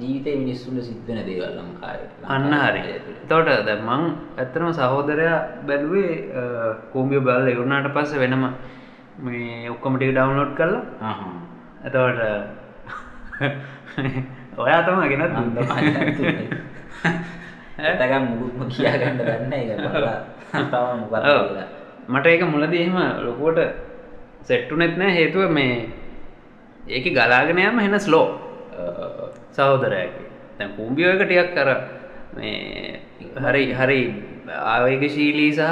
ජීවිතය 0.00 0.30
මිනිස්සුන්ට 0.42 0.82
සිද්ධන 0.88 1.18
දේවල් 1.28 1.52
ලංකාවේ. 1.58 2.08
අන්න 2.34 2.52
හරි. 2.62 2.82
තෝට 3.30 3.48
ද 3.68 3.70
මං 3.78 4.02
ඇත්තනම 4.38 4.68
සහෝදරයා 4.78 5.38
බැලුවේ 5.68 6.12
කෝම්බිය 6.92 7.20
බල්ල 7.20 7.46
ඉවරුණට 7.52 7.88
පස්ස 7.96 8.12
වෙනම 8.22 8.44
මේ 9.26 9.70
ඔක්කොමටික 9.74 10.10
ඩවන්ලෝඩ් 10.12 10.52
කරලා. 10.58 10.84
ආහා. 11.00 11.34
එතවට 11.86 12.20
ඔයා 14.58 14.80
තම 14.86 15.00
ගෙනත් 15.10 15.24
ඇතකම් 17.78 18.24
මුකුත්ම 18.30 18.62
කියාගන්න. 18.72 19.18
කියලා. 19.52 20.18
මට 22.08 22.26
ඒක 22.26 22.42
මුලදී 22.54 22.82
එහෙම 22.82 22.98
ලොකුවට 23.26 23.60
සෙට්ටුනෙත් 24.48 24.94
නෑ 25.00 25.12
හේතුව 25.18 25.50
මේ 25.50 25.74
ඒක 26.88 27.06
ගලාගෙනයම 27.16 27.78
හෙන 27.84 27.96
ස්ලෝ 28.00 28.26
ඔව්, 29.56 29.76
සහෝදරයක 29.76 30.12
තැන් 30.58 30.70
කුම්බියෝ 30.78 31.12
එක 31.12 31.22
ටියක් 31.24 31.50
කර 31.54 31.68
මේ 32.36 33.00
හරි 33.46 33.64
හරි 33.72 34.00
ආවේගශීලී 34.72 35.52
සහ 35.52 35.62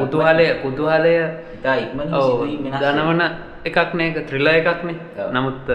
කුතුහලය 0.00 0.46
කුතුහලය. 0.64 1.14
ඉතා 1.56 1.76
වෙනස් 1.98 2.80
දනවන 2.82 3.22
එකක් 3.64 3.94
නේක 3.94 4.16
ත්‍රිල 4.28 4.46
එකක්නේ. 4.46 4.96
නමුත් 5.32 5.68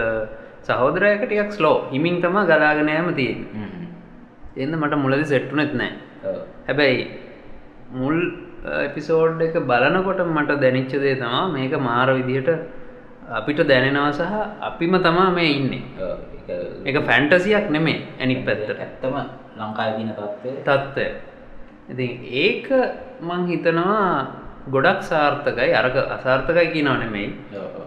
සහෝදරයක 0.62 1.22
ටියක් 1.26 1.52
ස්ලෝ 1.52 1.76
හිමින් 1.92 2.20
තම 2.22 2.36
ගලාගෙනයම 2.50 3.14
තියෙන්. 3.14 3.38
එන්න 4.56 4.72
මට 4.80 4.94
මුලදි 4.96 5.24
සෙට්ටුනෙත් 5.24 5.74
නෑ. 5.74 5.92
හැබැයි 6.68 7.02
මුල් 7.92 8.16
එපිසෝඩ් 8.86 9.40
එක 9.42 9.56
බලනකොට 9.70 10.20
මට 10.26 10.60
දැනිච්චදේ 10.64 11.16
තමා 11.16 11.44
මේක 11.48 11.74
මාර 11.80 12.08
විදිහට 12.10 12.50
අපිට 13.30 13.60
දැනෙනවා 13.68 14.12
සහ 14.12 14.32
අපිම 14.60 14.94
තමා 15.02 15.30
මේ 15.30 15.50
ඉන්නේ 15.58 15.82
එක 16.88 16.96
ෆැන්ටසියක් 17.08 17.70
නෙමේ 17.70 17.98
ඇනික් 18.20 18.44
පැත්තට. 18.46 18.78
ඇත්තම 18.78 19.14
ලංකාවේ 19.58 19.94
තියෙන 19.96 20.12
තත්ත්වය. 20.66 21.06
ඉතින් 21.92 22.12
ඒක 22.44 22.66
මං 23.20 23.46
හිතනවා 23.50 24.26
ගොඩක් 24.74 25.02
සාර්ථකයි 25.02 25.72
අරක 25.80 25.96
අසාර්ථකයි 26.16 26.72
කියනව 26.74 26.98
නෙමෙයි. 27.02 27.28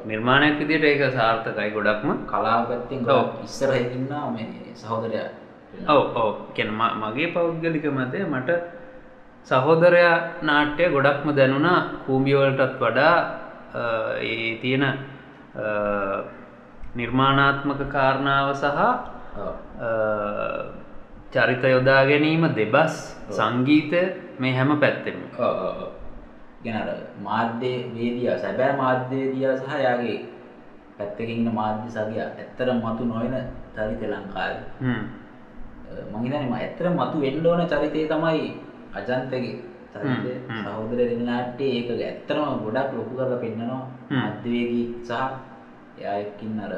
නිර්මාණයක් 0.06 0.60
විදියට 0.60 0.84
ඒක 0.84 1.04
සාර්ථකයි 1.14 1.72
ගොඩක්ම. 1.76 2.10
කලාව 2.32 2.62
පැත්තෙන් 2.70 3.00
ඔව්. 3.00 3.06
ගොඩක් 3.06 3.44
ඉස්සරහ 3.48 3.76
ඉන්නා 3.98 4.32
මේ 4.32 4.74
සහෝදරයා. 4.82 5.30
ඔව 5.88 6.02
ඕ 6.16 6.30
කැන 6.56 6.72
මගේ 7.02 7.34
පෞද්ගලික 7.36 7.86
මතය 7.86 8.24
මට 8.24 8.50
සහෝදරයා 9.48 10.18
නාට්‍ය 10.42 10.90
ගොඩක්ම 10.96 11.30
දැනුණා. 11.36 11.80
කූම්බියවලටත් 12.06 12.80
වඩා 12.80 13.16
ඒ 14.22 14.58
තියෙන 14.62 14.84
නිර්මාණාත්මක 16.96 17.82
කාරණාව 17.92 18.54
සහ 18.54 18.66
චරිත 21.32 21.64
යොදා 21.66 22.02
ගැනීම 22.06 22.44
දෙබස් 22.56 23.16
සංගීතය 23.30 24.02
මේ 24.40 24.54
හැම 24.54 24.80
පැත්තෙම. 24.80 25.18
අර 26.72 26.90
මාධ්‍ය 27.24 27.72
වේදියා 27.96 28.38
සැබෑ 28.38 28.74
මාධ්‍යවේදියා 28.76 29.56
සහ 29.58 29.72
යාගේ 29.80 30.20
පැත්තකින් 30.98 31.30
ඉන්න 31.30 31.54
මාධ්‍ය 31.54 31.88
සගයා 31.88 32.28
ඇත්තටම 32.30 32.82
මතු 32.84 33.06
නොවන 33.06 33.36
චරිත 33.76 34.02
ලංකාවේ. 34.04 34.64
හ්ම්. 34.82 35.04
මං 36.12 36.24
හිතන්නේ 36.24 36.42
මම 36.42 36.54
ඇත්තටම 36.54 36.98
මතු 36.98 37.22
වෙන්න 37.22 37.46
ඕන 37.46 37.62
චරිතය 37.68 38.08
තමයි 38.08 38.48
අජන්තගේ. 38.96 39.56
සහෝදර 40.64 41.00
දෙන්නාට්ටේ 41.12 41.72
ඒක 41.78 41.90
ඇත්තටම 41.92 42.42
ගොඩක් 42.66 42.92
ලොකු 42.98 43.14
කරලා 43.16 43.40
පෙන්නනවා. 43.40 43.84
හ්ම්. 44.10 44.16
මාධ්‍යවේදී 44.16 44.86
සහ 45.04 45.14
එයා 46.00 46.18
එක්කින් 46.24 46.60
අර 46.60 46.74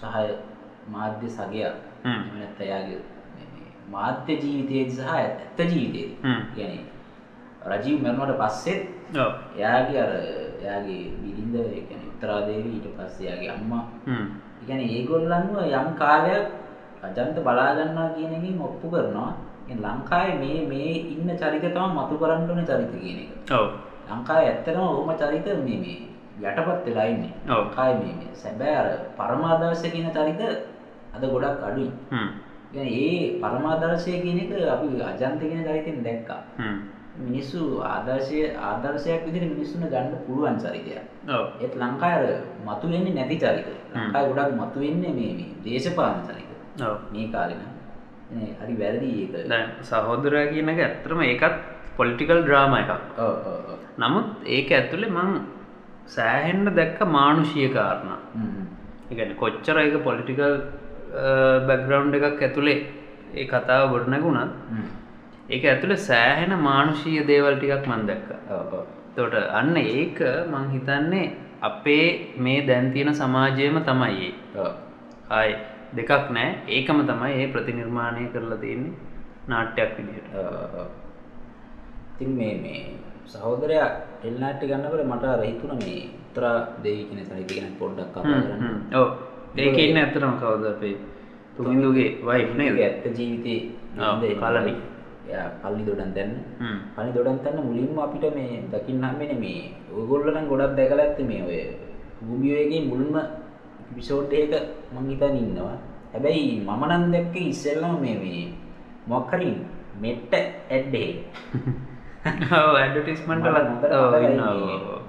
සහය 0.00 0.26
මාධ්‍ය 0.90 1.28
සගයා 1.28 1.72
හ්ම්. 2.04 2.08
එහෙම 2.08 2.36
නැත්නම් 2.38 2.62
එයාගේ 2.62 3.00
මාධ්‍ය 3.90 4.32
ජීවිතයේදී 4.42 4.96
සහ 4.96 5.10
ඇත්ත 5.14 5.38
හ්ම්. 6.22 6.40
කියන්නේ 6.54 6.84
රජීව් 7.70 7.98
මරණයට 8.02 8.40
පස්සෙත්. 8.40 8.80
එයාගේ 9.56 10.00
අර 10.02 10.12
එයාගේ 10.62 11.02
බිරිඳ 11.22 11.54
කියන්නේ 11.88 12.08
උත්තරාදේවී 12.10 12.74
ඊට 12.76 12.88
පස්සේ 12.96 13.26
එයාගේ 13.26 13.50
අම්මා 13.50 13.84
කියන්නේ 14.66 14.88
ඒගොල්ලන්ව 14.96 15.58
යම් 15.72 15.88
කාලයක් 16.00 16.46
අජන්ත 17.02 17.36
බලා 17.46 17.70
ගන්නවා 17.76 18.08
කියන 18.16 18.34
එකෙන් 18.34 18.60
ඔප්පු 18.60 18.86
කරනවා. 18.90 19.32
ලංකාවේ 19.68 20.38
මේ 20.40 20.60
මේ 20.66 20.92
ඉන්න 21.12 21.30
චරිත 21.40 21.62
තමයි 21.62 21.88
මතු 21.96 22.14
කරන්න 22.20 22.50
ඕනේ 22.50 22.66
චරිත 22.66 22.92
කියන 22.92 23.18
එක. 23.24 23.30
ඔව්. 23.52 23.66
ලංකාවේ 24.10 24.48
ඇත්තටම 24.48 24.80
ඔහොම 24.80 25.10
චරිත 25.20 25.46
මේ 25.66 25.78
මේ 25.84 25.98
යටපත් 26.40 26.84
වෙලා 26.86 27.06
ඉන්නේ. 27.12 27.32
කාය 27.76 27.94
මේ 28.00 28.34
සැබෑර 28.34 28.86
පරමාදර්ශය 29.18 29.90
කියන 29.90 30.10
චරිත 30.10 30.42
අද 31.14 31.22
ගොඩක් 31.32 31.64
අඩුයි. 31.68 31.90
ඒ 32.74 33.40
පරමාදර්ශය 33.42 34.20
කියන 34.22 34.38
එක 34.44 34.52
අපි 34.74 34.86
අජන්ත 35.02 35.40
කියන 35.40 35.64
චරිතෙන් 35.64 36.02
දැක්කා. 36.04 36.40
මිනිස්සු 37.18 37.82
ආදර්ශය 37.84 38.40
ආදර්ශයක් 38.68 39.24
විදිර 39.26 39.44
මිනිස්සුන 39.54 39.82
ගන්න 39.84 40.14
පුළුවන් 40.26 40.58
චරිතයක්. 40.58 41.02
ඒත් 41.62 41.74
ලංකාර 41.76 42.22
මතු 42.66 42.86
වෙන්නේ 42.92 43.14
නැති 43.14 43.36
චරිත. 43.36 43.66
ලංකා 43.94 44.22
ගොඩක් 44.28 44.54
මතු 44.60 44.78
වෙන්නේ 44.80 45.12
මේ 45.12 45.48
දේශපාලන 45.64 46.22
චරිත. 46.28 46.50
මේ 47.12 47.26
කාලෙන 47.34 47.62
හරි 48.60 48.74
වැරදි 48.80 49.10
ඒක. 49.22 49.34
සහෝදරය 49.82 50.46
කියනක 50.54 50.78
ඇත්තරම 50.78 51.20
ඒකත් 51.22 51.54
පොලිටිකල් 51.96 52.42
ඩ්‍රාම 52.42 52.74
එකක්. 52.74 52.92
නමුත් 53.98 54.26
ඒක 54.46 54.68
ඇතුළේ 54.72 55.10
මං 55.10 55.30
සෑහෙන්න 56.16 56.74
දැක්ක 56.78 57.00
මානුෂිය 57.16 57.68
කාරණා. 57.78 58.20
එකන 59.12 59.34
කොච්චර 59.42 59.76
එක 59.86 59.96
පොලිටිකල් 60.08 60.54
බැග්‍රවන්් 61.68 62.14
එකක් 62.18 62.42
ඇතුළේ 62.46 62.78
ඒ 63.34 63.46
කතාව 63.52 63.90
ගොඩනැගුණත්. 63.94 64.52
ඒක 65.54 65.64
ඇතුළේ 65.72 66.04
සෑහෙන 66.10 66.54
මානුෂීය 66.68 67.26
දේවල් 67.32 67.56
ටිකක් 67.58 67.86
මන් 67.90 68.06
දැක්ක. 68.10 68.28
තොට 69.16 69.34
අන්න 69.60 69.76
ඒක 69.76 70.18
මං 70.52 70.70
හිතන්නේ 70.74 71.26
අපේ 71.68 72.06
මේ 72.44 72.60
දැන්තියන 72.68 73.10
සමාජයම 73.20 73.76
තමයි 73.88 74.28
ආය 75.38 75.50
දෙකක් 75.96 76.30
නෑ. 76.36 76.48
ඒකම 76.76 77.00
තමයි 77.10 77.32
ඒ 77.42 77.52
ප්‍රතිනිර්මාණය 77.54 78.28
කරලා 78.34 78.62
තියන්නේ 78.64 78.94
නාට්‍යයක් 79.48 79.90
විදිහට. 79.98 80.32
ඉතින් 82.14 82.30
මේ 82.38 82.54
මේ 82.64 82.82
සහෝදරයා 83.32 83.90
ටෙල්නාට්ටි 84.18 84.66
ගන්නකොට 84.66 85.04
මට 85.04 85.24
අර 85.26 85.42
හිතුණා 85.42 85.78
මේ 85.78 86.02
උත්තරා 86.28 86.56
දේවී 86.82 87.06
කියන 87.08 87.24
චරිතය 87.26 87.54
ගැන 87.54 87.74
පොඩ්ඩක් 87.78 88.12
කතා 88.12 88.40
කරන්න. 88.42 88.76
ඕ 88.94 89.08
ඒක 89.56 89.78
ඉන්න 89.78 89.98
ඇතරම 89.98 90.34
කවද 90.40 90.64
අපේ 90.66 90.94
තුමින්දුගේ 91.56 92.10
වයි් 92.22 92.44
නේද 92.54 92.78
ඇත්ත 92.78 93.04
ජීවිතේ 93.12 93.60
ඔව්? 94.02 94.22
කලණි. 94.36 94.74
එයා 95.28 95.48
පල්ලි 95.62 95.82
දොඩන් 95.84 96.12
දැන්න. 96.14 96.32
පනි 96.94 97.10
දොඩන් 97.12 97.38
තන්න 97.44 97.66
මුලින්ම 97.66 97.98
අපිට 97.98 98.26
මේ 98.34 98.62
දකින්න 98.72 99.04
හම්බෙන්නේ 99.04 99.38
මේ 99.38 99.60
ඔයගොල්ලෝ 99.92 100.34
නම් 100.34 100.48
ගොඩක් 100.48 100.76
දැකලා 100.76 101.06
ඇත්තේ 101.06 101.28
මේ 101.30 101.42
ඔය 101.44 101.60
ගුඹියෝගේ 102.22 102.86
මුල්ම 102.86 103.18
එපිසෝඩ් 103.82 104.32
එක 104.34 104.54
මං 104.92 105.10
හිතන් 105.10 105.36
ඉන්නවා. 105.36 105.76
හැබැයි 106.12 106.60
මම 106.60 106.82
නම් 106.90 107.04
දැක්කේ 107.12 107.50
ඉස්සෙල්ලම 107.52 108.00
මේ 108.00 108.16
මේ 108.16 108.42
මොකක් 109.06 109.30
හරි 109.32 109.52
මෙට්ට 110.00 110.32
ඇඩ් 110.34 110.94
එකේ. 110.94 111.12
ඇඩටිස්මන්ට 112.80 113.46
මට 113.46 113.92
හොඳට 113.92 114.14
මතකයි 114.14 114.26
මේ 114.26 114.48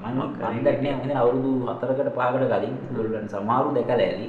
මම 0.05 0.19
මම 0.19 0.63
දැක්නේ 0.65 0.93
මම 0.97 1.11
අවුරුදු 1.21 1.49
4කට 1.67 2.09
5කට 2.19 2.45
කලින් 2.51 2.75
ඒගොල්ලන් 2.89 3.27
සමහරු 3.33 3.69
දැකලා 3.77 4.05
ඇති. 4.05 4.27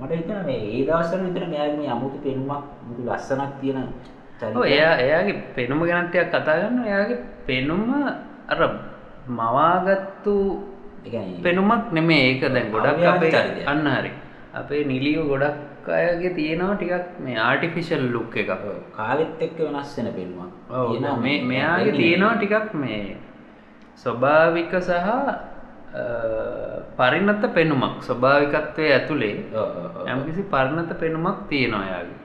මට 0.00 0.10
හිතෙනවා 0.18 0.46
මේ 0.48 0.60
ඒ 0.72 0.82
දවස්වල 0.88 1.22
විතර 1.26 1.44
මෙයාගේ 1.52 1.90
අමුතු 1.94 2.18
පෙනුමක් 2.24 2.64
මුතු 2.86 3.02
ලස්සනක් 3.08 3.52
තියෙන. 3.60 3.88
එයා 4.72 4.94
එයාගේ 5.04 5.36
පෙනුම 5.56 5.80
ගැනටයක් 5.90 6.28
කතා 6.30 6.56
ගන්න 6.60 6.84
එයාගේ 6.90 7.18
පෙනුම 7.46 7.90
අර 8.52 8.60
මවාගත්තු 9.38 10.34
පෙනුමක් 11.42 11.84
නෙමේ 11.96 12.22
ඒක 12.28 12.42
දැන් 12.54 12.72
ගොඩක් 12.74 13.04
අපේ. 13.12 13.66
අන්න 13.66 13.86
හරි 13.86 14.10
අපේ 14.60 14.82
නිලියෝ 14.84 15.28
ගොඩක් 15.30 15.56
අයගේ 15.88 16.34
තියෙනවා 16.34 16.74
ටිකක් 16.76 17.20
මේ 17.20 17.36
ආටිෆිෂල් 17.38 18.04
ලුක් 18.12 18.34
ඔව්, 18.64 18.76
කාලෙත් 18.96 19.40
එක්ක 19.40 19.58
වෙනස් 19.58 19.96
වෙන 19.96 20.08
තියෙනවා 20.14 21.16
මේ 21.16 21.42
මෙයාගේ. 21.42 21.92
තියෙනවා 21.92 22.36
ටිකක් 22.36 22.74
මේ 22.74 23.16
ස්වභාවික 23.96 24.72
සහ 24.80 25.08
පරිණත 26.96 27.44
පෙනුමක් 27.54 28.02
ස්වභාවිකත්වය 28.02 28.84
ඇතුළේ. 28.92 29.36
යම්කිසි 30.06 30.42
පරිණත 30.42 30.92
පෙනුමක් 31.00 31.48
තියෙනවා 31.48 31.84
යාගේ. 31.92 32.18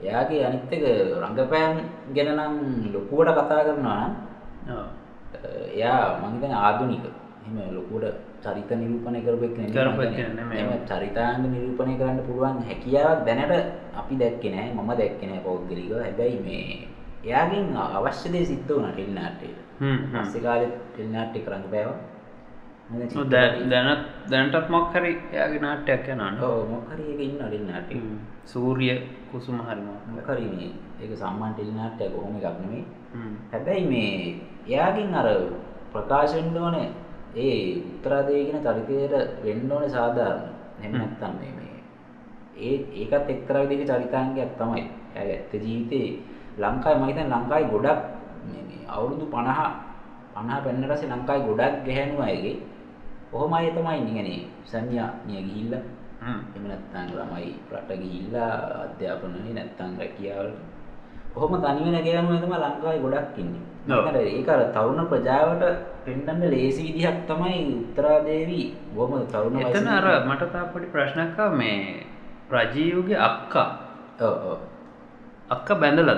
එයාගේ 0.00 0.44
අනිත් 0.46 0.72
එක 0.72 0.82
රංගපෑම් 1.22 1.76
ගැන 2.14 2.30
නම් 2.36 2.54
ලොකුවට 2.94 3.38
කතා 3.38 3.64
කරනවා. 3.66 4.04
එයා 5.74 6.18
මං 6.22 6.40
හිතන්නේ 6.92 7.19
එහෙම 7.42 7.74
ලොකුවට 7.74 8.16
චරිත 8.42 8.70
නිරූපණය 8.72 9.20
කරපු 9.20 9.44
එක්ක 9.44 9.56
නෙමෙයි. 9.56 9.74
කරපු 9.74 9.96
මං 9.96 10.06
එක්ක 10.06 10.16
හිතන්නේ. 10.16 10.34
නෙමෙයි. 10.34 10.60
එහෙම 10.60 10.86
චරිතාංග 10.86 11.42
නිරූපණය 11.46 11.94
කරන්න 11.98 12.20
පුළුවන් 12.26 12.62
හැකියාවක් 12.68 13.24
දැනට 13.26 13.52
අපි 13.94 14.14
දැක්කේ 14.16 14.52
නෑ. 14.54 14.68
මම 14.72 14.90
දැක්කේ 15.00 15.28
නෑ 15.28 15.40
පෞද්ගලිකව. 15.40 15.92
හැබැයි 15.98 16.38
මේ 16.46 16.64
එයාගෙන් 17.24 17.66
අවශ්‍ය 17.76 18.32
දේ 18.32 18.44
සිද්ධ 18.44 18.68
වුණා 18.68 18.92
ටෙලි 18.92 19.12
නාට්‍යයට. 19.12 19.58
හ්ම්, 19.80 19.98
හ්ම්. 20.04 20.16
පස්සේ 20.16 20.42
කාලේ 20.42 20.70
ටෙලි 20.92 21.08
නාට්‍ය 21.08 21.38
කරන්න 21.40 21.64
බෑවා. 21.70 21.98
දැනත් 23.70 24.04
දැනටත් 24.30 24.68
මොක් 24.68 24.94
හරි 24.94 25.12
එයාගේ 25.32 25.60
නාට්‍යයක් 25.60 26.08
යනවානේ 26.08 26.42
ඔව් 26.42 26.62
මොකක් 26.70 26.92
හරි 26.92 27.04
එක 27.12 27.20
ඉන්නවා 27.20 27.48
ටෙලි 27.48 27.64
නාට්‍ය. 27.64 27.94
හ්ම්. 27.96 28.16
සූරිය 28.44 28.96
කුසුම 29.32 29.58
හරි 29.60 29.80
මොකක් 29.80 30.00
හරි. 30.04 30.12
මොකක් 30.14 30.30
හරි 30.30 30.46
මේ 30.48 30.70
ඒක 31.02 31.12
සම්මාන 31.16 31.52
ටෙලි 31.54 31.72
නාට්‍යයක් 31.72 32.12
කොහොම. 32.14 32.40
හ්ම්. 33.14 33.34
හැබැයි 33.52 33.86
මේ 33.86 34.10
එයාගෙන් 34.68 35.14
අර 35.14 35.28
ප්‍රකාශ 35.92 36.34
වෙන්න 36.34 36.56
ඕනේ 36.56 36.88
ඒ 37.36 37.76
උත්තරාදේ 37.78 38.44
කියන 38.44 38.62
චරිතයට 38.62 39.14
වෙන්න 39.44 39.72
ඕනේ 39.72 39.88
සාධාරණ. 39.88 40.48
එහෙම 40.78 40.92
නැත්නම් 40.92 41.32
මේ 41.36 41.52
මේ 41.52 41.78
ඒ 42.58 42.76
ඒකත් 42.94 43.30
එක්තරා 43.30 43.62
විදිහක 43.62 43.88
චරිතාංගයක් 43.88 44.50
තමයි. 44.58 44.84
ඇත්ත 45.12 45.52
ජීවිතේ 45.54 46.08
ලංකාවේ 46.58 46.98
මම 46.98 47.06
හිතන්නේ 47.06 47.28
ලංකාවේ 47.28 47.70
ගොඩක් 47.70 48.00
මේ 48.44 48.62
මේ 48.62 48.82
අවුරුදු 48.88 49.26
50 49.26 49.90
50 50.34 50.64
පෙන්නට 50.64 50.88
පස්සේ 50.88 51.10
ලංකාවේ 51.10 51.46
ගොඩක් 51.46 51.74
ගැහැණු 51.86 52.20
අයගේ 52.20 52.56
කොහොම 53.30 53.52
අය 53.52 53.70
තමයි 53.70 53.98
ඉන්නේ 54.00 54.40
සංඥා 54.64 55.10
නිය 55.26 55.42
ගිහිල්ලා 55.42 55.84
හ්ම්. 56.20 56.40
එහෙම 56.48 56.64
නැත්නම් 56.66 57.08
ළමයි 57.12 57.50
රට 57.72 57.90
ගිහිල්ලා 58.02 58.52
අධ්‍යාපනයේ 58.84 59.54
නැත්නම් 59.54 59.92
රැකියාවලට 59.98 60.69
කොහොම 61.34 61.52
තනි 61.56 61.80
වෙන 61.86 61.98
ගෑනුම 62.00 62.38
තමයි 62.38 62.58
ලංකාවේ 62.58 63.00
ගොඩක් 63.00 63.38
ඉන්නේ. 63.38 63.62
මොකද 63.88 64.16
ඒක 64.18 64.48
අර 64.48 64.60
තරුණ 64.70 65.00
ප්‍රජාවට 65.06 65.62
පෙන්වන්න 66.04 66.42
ලේසි 66.46 66.82
විදිහක් 66.86 67.18
තමයි 67.26 67.58
උත්තරාදේවි 67.76 68.60
බොහොම 68.94 69.24
තරුණ 69.26 69.56
එතන 69.56 69.70
වයසේ- 69.70 69.96
අර 69.98 70.06
මට 70.26 70.52
තා 70.52 70.64
පොඩි 70.72 70.86
ප්‍රශ්නයක් 70.86 71.38
ආවා 71.38 71.56
මේ 71.56 72.04
රජීව්ගේ 72.50 73.18
අක්කා 73.20 73.68
ඔව් 74.20 74.36
ඔව් 74.46 74.60
අක්ක 75.50 75.68
බැඳලද 75.76 76.10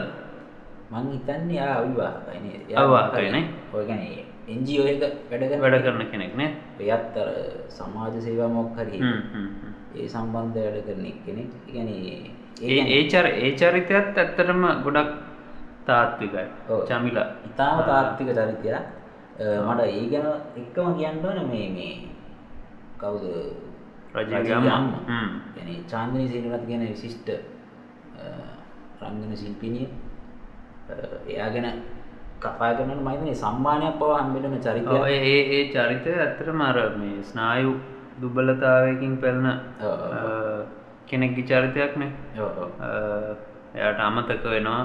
මං 0.90 1.04
හිතන්නේ 1.12 1.60
ආ 1.60 1.74
අවිවාහකයි 1.78 2.38
නේද? 2.42 2.62
අවිවාහකයි 2.72 3.30
නේ? 3.30 3.44
ඔය 3.72 3.84
කියන්නේ 3.86 4.24
NGO 4.50 4.82
එක 4.84 5.00
වැඩ 5.30 5.44
කරන 5.48 5.60
වැඩ 5.62 5.82
කරන 5.84 6.02
කෙනෙක් 6.10 6.32
නේ 6.34 6.50
එයත් 6.80 7.16
අර 7.16 7.28
සමාජ 7.70 8.14
සේවා 8.18 8.50
මොකක් 8.50 8.76
හරි. 8.78 8.98
ඒ 9.94 10.08
සම්බන්ධ 10.08 10.56
වැඩ 10.56 10.86
කරන 10.86 11.04
කෙනෙක්. 11.24 11.48
ඒ 11.58 11.70
කියන්නේ 11.70 12.41
ඒ 12.60 12.80
ඒ 12.94 13.02
චර 13.08 13.26
ඒ 13.26 13.50
චරිතයත් 13.56 14.18
ඇත්තටම 14.18 14.62
ගොඩක් 14.84 15.10
තාත්විකයි. 15.86 16.46
චමිලා. 16.88 17.28
ඉතාම 17.44 17.78
තාත්තික 17.82 18.28
චරිතයක්. 18.28 18.76
මට 19.66 19.80
ඒ 19.82 20.06
ගැන 20.10 20.26
එක්කම 20.56 20.88
කියන්න 20.98 21.24
ඕන 21.24 21.38
මේ 21.48 21.68
මේ 21.70 21.94
කවුද. 22.98 23.24
කියන්නේ 25.54 25.84
චාන්දිනී 25.88 26.28
සේනරත් 26.28 26.66
කියන 26.66 26.82
විශිෂ්ට 26.82 27.28
රංගන 29.02 29.36
ශිල්පිනිය. 29.36 29.88
එයා 31.26 31.50
ගැන 31.50 31.82
කතා 32.40 32.74
කරනකොට 32.74 33.00
මම 33.00 33.08
හිතන්නේ 33.08 33.34
සම්මානයක් 33.34 33.98
පවා 33.98 34.22
හම්බෙන්න 34.22 34.46
ඔව්, 34.48 34.60
චරිතයක්. 34.60 35.04
ඒ 35.06 35.40
ඒ 35.54 35.62
චරිතය 35.74 36.10
ඇත්තටම 36.14 36.60
අර 36.60 36.78
මේ 36.98 37.22
ස්නායු 37.22 37.72
දුබලතාවයකින් 38.20 39.16
පැල්න. 39.16 39.46
කෙනෙක්ගේ 41.08 41.46
චරිතයක්නේ 41.50 42.10
එයාට 43.74 44.00
අමතක 44.00 44.44
වෙනවා. 44.44 44.82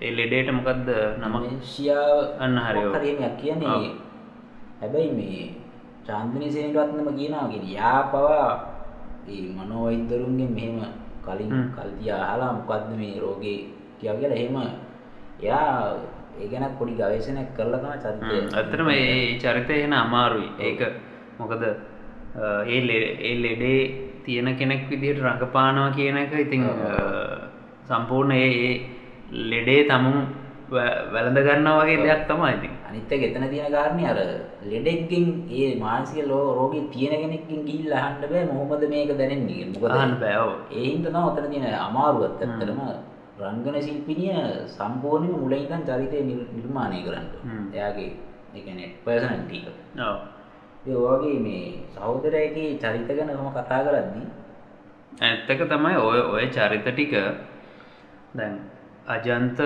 ඒ 0.00 0.10
ලෙඩේට 0.16 0.50
මොකක්ද 0.52 0.88
නමක් 1.20 1.34
මනුෂ්‍යාව 1.34 2.18
අන්න 2.44 2.56
හරි, 2.58 2.78
ඔව්. 2.78 2.84
මොකක් 2.86 2.98
හරි 2.98 3.08
එහෙමයක් 3.10 3.34
කියන්නේ. 3.42 3.90
හැබැයි 4.80 5.12
මේ 5.18 5.44
චාන්දිනී 6.06 6.52
සේනරත්නම 6.52 7.08
කියනවා 7.18 7.48
කියන්නේ 7.52 7.76
යා 7.78 8.00
පවා 8.12 8.48
ඒ 9.28 9.46
මනෝවෛද්‍යරුන්ගෙන් 9.58 10.52
මෙහෙම 10.56 10.78
කලින්. 11.24 11.52
කල්තිය 11.76 12.12
අහලා 12.12 12.52
මොකද්ද 12.58 12.90
මේ 12.98 13.14
රෝගේ 13.20 13.58
කියලා 14.00 14.18
කියලා 14.20 14.38
එහෙම 14.38 14.56
එයා 15.42 15.96
ඒ 16.40 16.48
ගැන 16.50 16.64
පොඩි 16.78 16.94
ගවේෂණයක් 17.00 17.50
කරලා 17.56 17.80
තමයි 17.80 17.98
චරිතය 18.04 18.36
ඇත්තටම 18.58 18.88
ඒ 18.90 19.38
චරිතය 19.42 19.74
එන 19.84 19.92
අමාරුයි 19.94 20.48
ඒක 20.60 20.80
මොකද 21.38 21.62
ඒ 22.66 22.80
ලෙඩේ 23.42 23.82
තියෙන 24.24 24.56
කෙනෙක් 24.56 24.82
විදිහට 24.90 25.22
රඟපානවා 25.22 25.90
කියන 25.92 26.16
එක 26.18 26.32
ඉතින් 26.36 26.62
අ, 26.64 26.92
සම්පූර්ණ 27.88 28.32
ඒ 28.34 28.80
ලෙඩේ 29.44 29.84
තමුන් 29.84 30.18
වැළඳ 31.12 31.38
ගන්නවා 31.40 31.80
වගේ 31.80 31.96
දෙයක් 32.04 32.22
තමයි 32.28 32.50
ඉතින්. 32.54 32.72
අනිත් 32.88 33.12
එක 33.12 33.22
එතන 33.24 33.44
තියෙන 33.50 33.72
කාරණේ 33.72 34.08
අර 34.08 34.18
ලෙඩෙක්ගෙන් 34.64 35.26
ඒ 35.52 35.70
මානසික 35.78 36.26
ලෝ 36.26 36.44
රෝගේ 36.54 36.84
තියෙන 36.90 37.14
කෙනෙක්ගෙන් 37.22 37.64
ගිහිල්ලා 37.66 38.02
අහන්න 38.02 38.24
බෑ 38.24 38.44
මොහොමද 38.46 38.84
මේක 38.88 39.10
දැනෙන්නේ 39.14 39.66
අහන්න 39.94 40.14
බෑ 40.20 40.36
ඔව්. 40.38 40.52
ඒ 40.72 40.84
හින්දා 40.86 41.10
තමයි 41.12 41.26
ඔතන 41.30 41.50
තියෙන 41.50 41.74
අමාරුවත් 41.80 42.42
ඇත්තටම 42.42 42.80
රංගන 43.40 43.76
ශිල්පිනිය 43.82 44.34
සම්පූර්ණයෙන්ම 44.68 45.40
මුලින් 45.40 45.62
ඉඳන් 45.64 45.82
චරිතය 45.88 46.18
නිර්- 46.22 46.50
නිර්මාණය 46.52 47.00
කරන්න. 47.02 47.26
එයාගේ 47.74 48.10
ඒ 48.54 48.60
කියන්නේ 48.60 48.88
පර්සනැලිටි 49.04 49.58
එක. 49.60 49.76
ඒ 50.86 50.94
වගේ 50.94 51.38
මේ 51.38 51.64
සහෝදරයගේ 51.94 52.78
චරිත 52.78 53.08
ගැන 53.08 53.30
කොහොම 53.30 53.52
කතා 53.52 53.80
කරද්දී 53.82 54.26
ඇත්තක 55.22 55.60
තමයි 55.68 55.96
ඔය 55.98 56.20
ඔය 56.34 56.44
චරිත 56.48 56.84
ටික. 56.84 57.14
දැන් 58.36 58.54
අජන්ත 59.06 59.58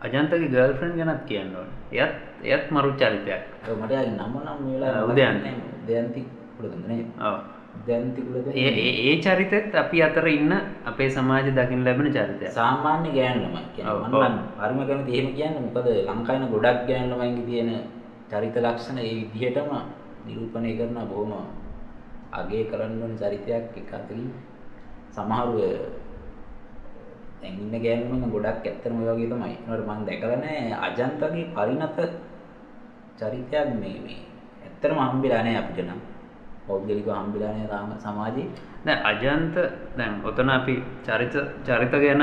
අජන්තගේ 0.00 0.48
ගර්ෆන් 0.48 0.92
ගැනත් 0.96 1.22
කියන්න 1.26 1.52
ඕන. 1.52 1.68
එයත් 1.92 2.12
එයත් 2.44 2.64
මරු 2.70 2.90
චරිතයක්. 2.92 3.42
මට 3.74 3.92
නම 4.08 4.34
නම් 4.38 4.58
මේ 4.64 4.74
වෙලාවේ 4.74 5.02
ඔව්, 5.02 5.08
මතක 5.08 5.12
උදයන්ති. 5.12 5.40
නැහැ. 5.40 5.54
උදයන්ති 5.82 6.20
කුලතුංග 6.56 6.84
නේ 6.86 7.04
ඔව්. 7.20 7.36
උදයන්ති 7.78 8.20
කුලතුංග 8.22 8.54
ඒ 8.54 8.70
ඒ- 9.04 9.20
චරිතෙත් 9.20 9.74
අපි 9.74 10.02
අතර 10.02 10.26
ඉන්න 10.28 10.52
අපේ 10.86 11.10
සමාජ 11.10 11.46
දකිින් 11.50 11.84
ලැබෙන 11.84 12.08
චරිතය 12.08 12.46
සාමාන්‍ය 12.50 13.08
ගෑනු 13.10 13.44
ළමයි 13.44 13.62
කියන්නේ 13.74 14.08
මම 14.08 14.38
හරිම 14.58 14.80
කැමති. 14.86 15.10
එහෙම 15.12 15.28
කියන්නේ 15.34 15.62
මොකද 15.66 15.86
ලංකාවේ 16.08 16.38
ඉන්න 16.38 16.50
ගොඩක් 16.50 16.80
ගෑනු 16.88 17.14
ළමයින්ගේ 17.14 17.46
තියෙන 17.46 17.70
චරිත 18.30 18.56
ලක්ෂණ 18.56 18.98
ඒ 19.00 19.14
විදිහටම 19.32 19.70
නිරූපණය 20.28 20.72
කරන 20.78 20.98
බොහොම 21.08 21.32
අගය 22.32 22.60
කරන්න 22.70 23.02
ඕන 23.02 23.14
චරිතයක් 23.16 23.72
එක 23.74 23.90
අතකින් 23.90 24.28
සමහරු 25.10 25.56
අය 25.60 25.74
දැන් 27.40 27.54
ඉන්න 27.56 27.76
ගෑනු 27.78 28.04
ළමයින් 28.06 28.30
ගොඩක් 28.30 28.62
ඇත්තටම 28.62 29.00
ඔය 29.00 29.08
වගේ 29.10 29.30
තමයි. 29.30 29.54
ඒනකොට 29.56 29.86
මම 29.86 30.04
දැකලා 30.04 30.38
නැහැ 30.38 30.76
අජන්තගේ 30.86 31.50
පරිණත 31.50 31.98
චරිතයක් 33.16 33.68
මේ 33.74 33.98
මේ 33.98 34.20
ඇත්තටම 34.62 34.98
හම්බෙලා 35.02 35.42
නැහැ 35.42 35.62
අපිට 35.62 35.84
නම්. 35.84 36.00
පෞද්ගලිකව 36.66 37.08
හම්බෙලා 37.10 37.50
නැහැ 37.50 37.68
තාම 37.68 37.92
සමාජයේ 37.98 38.46
දැන් 38.84 39.00
අජන්ත 39.10 39.56
දැන් 39.96 40.12
ඔතන 40.24 40.50
අපි 40.50 40.74
චරිත 41.06 41.34
චරිත 41.66 41.94
ගැන 41.94 42.22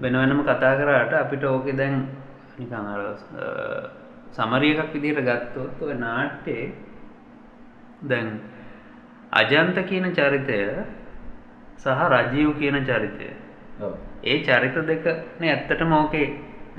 වෙන 0.00 0.14
වෙනම 0.14 0.42
කතා 0.42 0.72
කරාට 0.76 1.12
අපිට 1.14 1.44
ඕකේ 1.44 1.76
දැන් 1.76 1.96
නිකන් 2.58 2.74
අර 2.86 3.02
සමරිය 4.32 4.72
එකක් 4.74 4.92
විදිහට 4.94 5.22
ගත්තොත් 5.22 5.82
ඔය 5.82 5.94
නාට්‍යයේ 5.96 6.66
දැන් 8.02 8.28
අජන්ත 9.32 9.78
කියන 9.86 10.06
චරිතය 10.12 10.60
සහ 11.78 12.00
රජීව් 12.12 12.50
කියන 12.58 12.84
චරිතය. 12.84 13.28
ඒ 14.24 14.38
චරිත 14.42 14.76
දෙකනේ 14.86 15.50
ඇත්තටම 15.50 15.92
ඕකේ. 15.92 16.28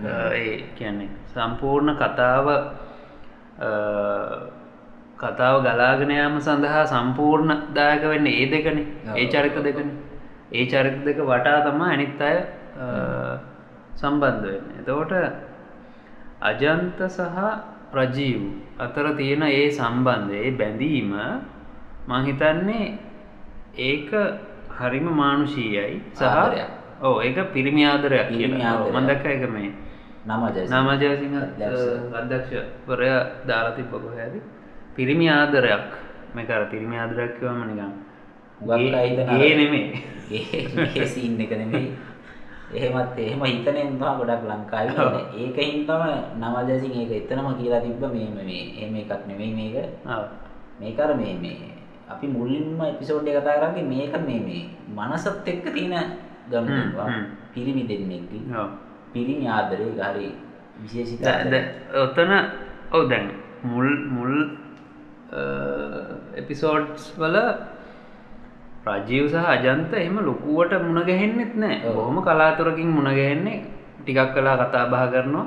අ, 0.06 0.14
ඒ 0.34 0.64
කියන්නේ 0.76 1.10
සම්පූර්ණ 1.28 1.96
කතාව 1.96 2.48
කතාව 5.18 5.56
ගලාගෙන 5.64 6.12
යාම 6.12 6.40
සඳහා 6.40 6.86
සම්පූර්ණ 6.86 7.52
දායක 7.74 8.04
වෙන්නේ 8.06 8.36
ඒ 8.38 8.48
දෙකනේ. 8.48 8.86
ඒ 9.16 9.28
චරිත 9.28 9.56
දෙකනේ. 9.60 9.96
ඒ 10.52 10.66
චරිත 10.66 10.98
දෙක 11.06 11.18
වටා 11.22 11.60
තමයි 11.62 11.88
අනිත් 11.94 12.22
අය 12.22 12.38
සම්බන්ධ 13.94 14.46
වෙන්නේ. 14.46 14.80
එතකොට 14.80 15.14
අජන්ත 16.42 17.00
සහ 17.10 17.38
රජීව් 17.94 18.42
අතර 18.80 19.06
තියෙන 19.16 19.44
ඒ 19.44 19.70
සම්බන්ධය 19.72 20.38
ඒ 20.40 20.52
බැඳීම 20.54 21.12
මං 22.08 22.22
හිතන්නේ 22.26 22.86
ඒක 23.78 24.10
හරිම 24.72 25.08
මානුෂීයයි 25.12 26.02
සහ 26.14 26.24
ආදරයක්. 26.24 26.70
ඕ 27.02 27.22
ඒක 27.22 27.38
පිරිමි 27.54 27.84
ආදරයක් 27.86 28.28
පිරිමි 28.30 28.58
කියලා. 28.58 28.74
ඔව්, 28.76 28.82
ආදරයක්. 28.82 28.96
මම 28.96 29.08
දැක්ක 29.08 29.26
ඒක 29.28 29.44
මේ 29.50 29.70
නම 30.22 30.42
ජයසිංහ. 30.48 30.70
නාමජයසිංහ 30.70 31.36
අධ්‍යක්ෂ. 31.36 31.84
අධ්‍යක්ෂවරයා 32.14 33.20
දාලා 33.48 33.76
තිබ්බ 33.76 33.92
කොහේද 33.94 34.34
පිරිමි 34.96 35.28
ආදරයක් 35.30 35.88
මේක 36.36 36.50
අර 36.50 36.64
පිරිමි 36.68 36.96
ආදරයක් 36.98 37.32
කිව්වම 37.40 37.62
නිකන් 37.66 37.92
හුඟක් 38.62 38.94
අය 38.94 39.08
හිතන 39.10 39.22
අර- 39.26 39.40
ගේ 39.40 39.54
නෙමෙයි 39.56 39.88
ඒ 40.96 41.06
සීන් 41.06 41.40
එක 41.40 41.52
නෙමෙයි 41.54 41.88
එහෙමත් 42.74 43.18
එහෙම 43.18 43.42
හිතනෙන් 43.44 43.90
තමයි 43.96 44.14
ගොඩක් 44.20 44.44
ලංකාවේ. 44.50 45.24
ඒකින් 45.34 45.86
තමයි 45.88 46.64
ජයසිංහ 46.70 46.96
ඒක 46.96 47.12
එතනම 47.20 47.48
කියලා 47.60 47.82
තිබ්බ 47.82 48.04
මේ 48.08 48.30
මේ 48.32 48.64
එහෙම 48.78 48.96
එකක් 48.96 49.28
නෙමෙයි 49.28 49.54
මේක 49.54 49.76
ඔව්. 50.08 50.26
මේක 50.80 51.00
අර 51.00 51.12
මේ 51.16 51.36
මේ 51.36 51.72
අපි 52.10 52.28
මුලින්ම 52.28 52.80
එපිසෝඩ් 52.84 53.28
එක 53.28 53.42
කතා 53.42 53.60
කරන්නේ 53.60 53.86
මේක 53.86 54.14
මේ 54.28 54.40
මේ 54.40 54.64
මනසත් 54.90 55.48
එක්ක 55.48 55.66
තියෙන 55.74 56.16
ගමනවා. 56.50 57.08
පිරිමි 57.54 57.84
දෙන්නෙක්ගේ 57.88 58.48
ඔව්. 58.54 58.70
පිරිමි 59.14 59.48
ආදරේ 59.48 59.92
හරි 60.00 60.28
විශේෂිත 60.82 61.22
ඔතන 61.96 62.32
ඔව 62.92 63.04
දැන් 63.10 63.28
මුල් 63.64 63.90
මුල් 64.10 64.36
එපිසෝඩ්ස් 66.36 67.14
වල 67.18 67.38
රජීව් 68.86 69.26
සහ 69.30 69.38
අජන්ත 69.46 69.94
එහෙම 69.94 70.18
ලොකුවට 70.20 70.74
මුණගැහෙන්නෙත් 70.82 71.54
නෑ. 71.56 71.78
ඔව්. 71.86 71.96
බොහොම 71.96 72.18
කලාතුරකින් 72.24 72.90
මුණගැහෙන්නේ 72.90 73.64
ටිකක් 74.02 74.34
කලා 74.36 74.58
කතා 74.62 74.90
බහ 74.92 75.04
කරනවා. 75.14 75.46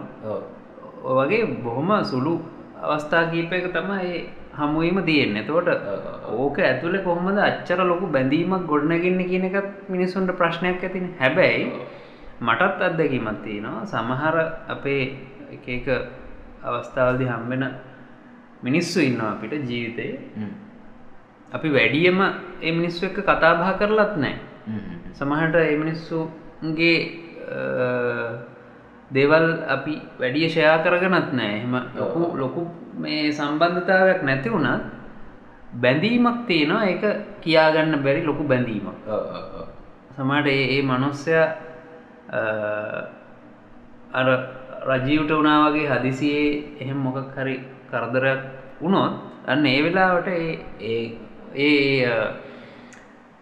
වගේ 1.19 1.45
බොහොම 1.65 1.91
සුළු 2.05 2.35
අවස්ථා 2.83 3.31
කීපයක 3.33 3.67
තමයි 3.75 4.31
හමුවීම 4.59 4.99
තියෙන්නේ. 5.05 5.43
එතකොට 5.43 5.69
ඔව්. 5.69 6.41
ඕක 6.41 6.59
ඇතුළේ 6.61 7.03
කොහොමද 7.03 7.39
අච්චර 7.39 7.81
ලොකු 7.83 8.07
බැඳීමක් 8.07 8.67
ගොඩනගන්න 8.67 9.21
කියන 9.31 9.47
එකත් 9.51 9.89
මිනිස්සුන්ට 9.89 10.31
ප්‍රශ්නයක් 10.41 10.85
ඇතින. 10.85 11.07
හැබැයි 11.21 11.65
මටත් 12.41 12.83
අත්දැකීමක් 12.89 13.43
තියෙනවා. 13.45 13.87
සමහර 13.87 14.37
අපේ 14.75 15.03
එක 15.73 15.89
අවස්ථාවල්දි 16.65 17.27
හම්බෙන 17.27 17.65
මිනිස්සු 18.63 19.01
ඉන්නවා 19.01 19.33
අපිට 19.35 19.53
ජීවිතයේ. 19.71 20.15
අපි 21.55 21.69
වැඩියම 21.71 22.19
ඒ 22.63 22.73
මිනිස්සු 22.73 23.07
එක්ක 23.07 23.19
කතා 23.23 23.55
බහ 23.55 23.71
කරලත් 23.79 24.15
නෑ. 24.17 24.35
සමහට 25.13 25.55
ඒ 25.57 25.77
මිනිස්සුගේ 25.77 26.97
දේවල් 29.11 29.47
අපි 29.69 29.95
වැඩිය 30.21 30.49
ෂයා 30.49 30.83
කරගනත් 30.85 31.31
නෑ 31.33 31.53
එහෙම 31.55 31.75
ලොකු 31.95 32.23
ලොකු 32.37 32.63
මේ 32.97 33.33
සම්බන්ධතාවයක් 33.33 34.21
නැති 34.23 34.49
වුණත් 34.51 34.85
බැඳීමක් 35.75 36.47
තියෙනවා. 36.47 36.85
ඒක 36.85 37.05
කියාගන්න 37.41 38.03
බැරි 38.03 38.23
ලොකු 38.25 38.45
බැඳීමක්. 38.45 38.99
සමට 40.17 40.47
ඒ 40.49 40.65
ඒ 40.75 40.83
මනුස්සය 40.83 41.35
අර 44.13 44.29
රජීවට 44.89 45.31
වනා 45.33 45.61
වගේ 45.65 45.87
හදිසියේ 45.93 46.51
එහෙම 46.81 46.99
මොකක් 46.99 47.37
හරි 47.37 47.57
කරදරයක් 47.91 48.43
වුණොත් 48.81 49.15
අන්න 49.47 49.67
ඒ 49.67 49.81
වෙලාවට 49.83 50.29
ඒ 50.29 50.99
ඒ 51.55 52.09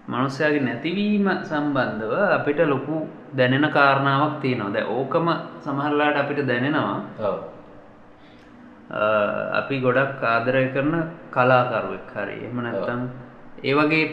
මනුස්සයාගේ 0.09 0.61
නැතිවීම 0.61 1.27
සම්බන්ධව 1.42 2.12
අපිට 2.37 2.61
ලොකු 2.66 3.07
දැනෙන 3.37 3.70
කාරණාවක් 3.70 4.40
තියෙනවා. 4.40 4.72
දැ 4.72 4.85
ඕකම 4.87 5.27
සමහරලාට 5.61 6.16
අපිට 6.16 6.46
දැනෙනවා. 6.46 6.98
අපි 9.53 9.81
ගොඩක් 9.81 10.22
ආදරය 10.25 10.68
කරන 10.75 10.94
කලාකරුවෙක් 11.31 12.11
හරි. 12.14 12.37
එම 12.46 12.57
නැත්තම් 12.59 13.01
ඒ 13.62 13.75
වගේ 13.75 14.05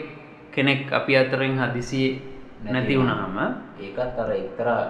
කෙනෙක් 0.52 0.92
අපි 0.92 1.16
අතරින් 1.16 1.58
හදිසියේ 1.58 2.20
නැති 2.64 2.96
වුණහම 2.96 3.36
ඒකත් 3.80 4.18
අර 4.18 4.30
එක්තරා 4.32 4.82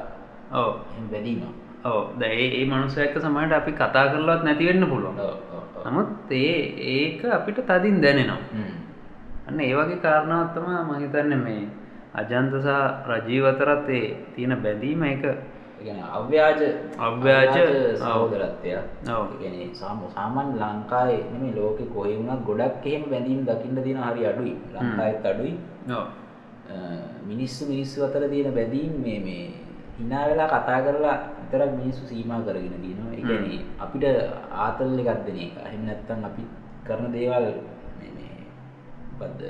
ඕ 0.52 0.70
බැඳීමක්. 1.10 1.44
ඕ 1.84 2.00
දැයි 2.20 2.46
ඒ 2.58 2.66
මනුසයක 2.66 3.16
සමට 3.16 3.52
අපි 3.52 3.72
කතා 3.72 4.04
කරලත් 4.12 4.44
නැතිවෙන්න 4.44 4.84
පුළුවන්. 4.84 5.16
නමුත් 5.86 6.30
ඒ 6.30 6.54
ඒක 6.92 7.24
අපිට 7.26 7.58
තදින් 7.66 7.98
දැනෙනවා. 7.98 8.38
අන්න 9.48 9.60
ඒ 9.60 9.74
වගේ 9.74 9.98
කාරණාවත්තම 9.98 10.68
මහිතන්න 10.90 11.32
මේ 11.38 11.62
අජන්තසා 12.14 12.82
රජීවතරත් 13.08 13.88
ඒ 13.90 14.06
තියෙන 14.34 14.54
බැඳීම 14.62 15.02
එක. 15.04 15.24
අව්‍යාජ 16.12 16.60
අව්‍යාජ. 16.98 17.54
සහෝදරත්වය 17.96 18.70
ඔව්. 19.10 19.26
ඒ 19.26 19.38
කියන්නේ 19.40 19.68
සාම 19.74 20.02
සාමාන්‍ය 20.14 20.52
ලංකාවේ 20.56 21.22
නෙමෙයි 21.32 21.56
ලෝකෙ 21.56 21.84
කොහේ 21.94 22.16
වුණත් 22.18 22.44
ගොඩක් 22.44 22.86
එහෙම 22.86 23.04
බැඳීම් 23.12 23.40
දකින්න 23.46 23.82
තියෙන 23.82 24.02
හරි 24.02 24.26
අඩුයි. 24.26 24.54
ලංකාවෙත් 24.74 25.26
අඩුයි. 25.26 25.54
මිනිස්සු 27.26 27.62
මිනිස්සු 27.72 28.04
අතර 28.04 28.28
තියෙන 28.28 28.54
බැඳීම් 28.54 28.92
මේ 29.02 29.18
මේ 29.26 29.44
hina 29.98 30.20
වෙලා 30.28 30.48
කතා 30.48 30.80
කරලා 30.80 31.18
විතරක් 31.38 31.72
මිනිස්සු 31.80 32.02
සීමා 32.06 32.40
කරගෙන 32.46 32.74
ඒ 33.12 33.22
කියන්නේ 33.22 33.60
අපිට 33.78 34.04
ආතල් 34.64 34.98
එකක් 35.02 35.20
දෙන 35.26 35.38
එක. 35.38 35.52
එහෙම 35.66 35.82
නැත්නම් 35.86 36.24
අපි 36.24 36.42
කරන 36.86 37.12
දේවල් 37.12 37.46
මොකද්ද 39.20 39.42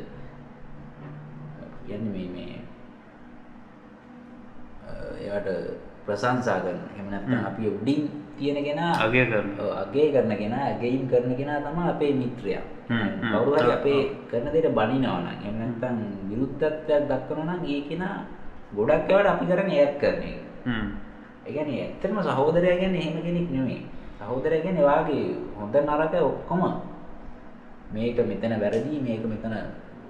කියන්නේ 1.87 2.11
මේ 2.13 2.29
මේ 2.29 2.59
ඒවට 5.23 5.49
ප්‍රශංසා 6.07 6.59
කරන 6.61 6.79
එහෙම 6.89 7.07
නැත්නම් 7.11 7.45
අපි 7.47 7.63
උඩින් 7.69 8.03
තියෙන 8.37 8.59
කෙනා 8.65 8.93
අගේ 8.99 9.25
කරන 9.27 9.49
ඔව්, 9.57 9.71
අගේ 9.79 10.09
කරන 10.13 10.33
කෙනා 10.35 10.63
ඇගීම් 10.67 11.07
කරන 11.07 11.33
කෙනා 11.37 11.61
තමයි 11.61 11.89
අපේ 11.89 12.13
මිත්‍රයා. 12.15 12.63
කවුරු 13.25 13.53
හරි 13.55 13.73
අපේ. 13.73 14.03
කරන 14.31 14.47
දෙයට 14.49 14.69
බනිනවා 14.71 15.21
නම් 15.21 15.29
එහෙම 15.37 15.55
නැත්නම් 15.61 15.97
විරුද්ධත්වයක් 16.29 17.03
දක්වනවා 17.11 17.47
නම් 17.53 17.65
ඒ 17.67 17.81
කෙනා 17.89 18.17
ගොඩක් 18.75 19.11
ඒවාට 19.11 19.31
අපි 19.33 19.45
කරන්නේ 19.47 19.79
ඈත් 19.79 19.95
කරන 20.01 20.23
එක. 20.25 20.39
හ්ම්. 20.67 20.87
ඒ 21.47 21.53
කියන්නේ 21.53 21.81
ඇත්තටම 21.85 22.17
සහෝදරයා 22.29 22.81
කියන්නේ 22.81 23.03
එහෙම 23.03 23.19
කෙනෙක් 23.23 23.49
නෙමෙයි. 23.51 23.81
සහෝදරයා 24.19 24.63
කියන්නේ 24.63 24.85
වාගේ 24.85 25.27
හොඳ 25.57 25.75
නරක 25.79 26.15
ඔක්කොම 26.23 26.63
මේක 27.95 28.19
මෙතන 28.31 28.55
වැරදි 28.63 29.01
මේක 29.07 29.23
මෙතන 29.33 29.55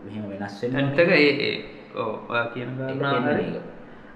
මෙහෙම 0.05 0.25
වෙනස් 0.33 0.57
ඕනේ. 0.65 0.83
ඇත්තක 0.83 1.11
ඒ 1.19 1.53
ඔයා 2.05 2.47
කියන. 2.55 2.69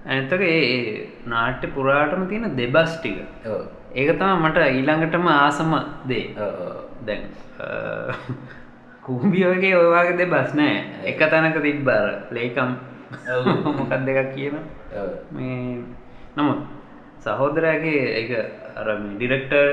ඇත්තක 0.07 0.43
ඒ 0.49 1.09
නාට්‍ය 1.27 1.73
පුරාටම 1.77 2.27
තියෙන 2.33 2.57
දෙබස් 2.61 2.99
ටික. 2.99 3.19
ඒක 3.95 4.11
තම 4.19 4.45
මට 4.45 4.59
ඊළඟටම 4.71 5.27
ආසම 5.37 5.73
දේ. 6.11 6.27
දැන් 7.07 7.23
කූම්බියෝගේ 9.07 9.75
ඔයවාගේ 9.77 10.19
දෙ 10.19 10.27
බස්නෑ 10.27 10.77
එක 11.11 11.25
තැනක 11.33 11.59
තිබ්බර 11.67 12.07
ලේකම් 12.37 12.71
මොකක් 13.79 13.93
දෙකක් 14.07 14.31
කියන. 14.37 14.57
මේ 15.31 15.83
නමුත් 16.37 16.61
සහෝදරයාගේ 17.25 18.05
එක 18.21 18.31
අර 18.77 18.89
ඩිරෙක්ටර් 19.17 19.67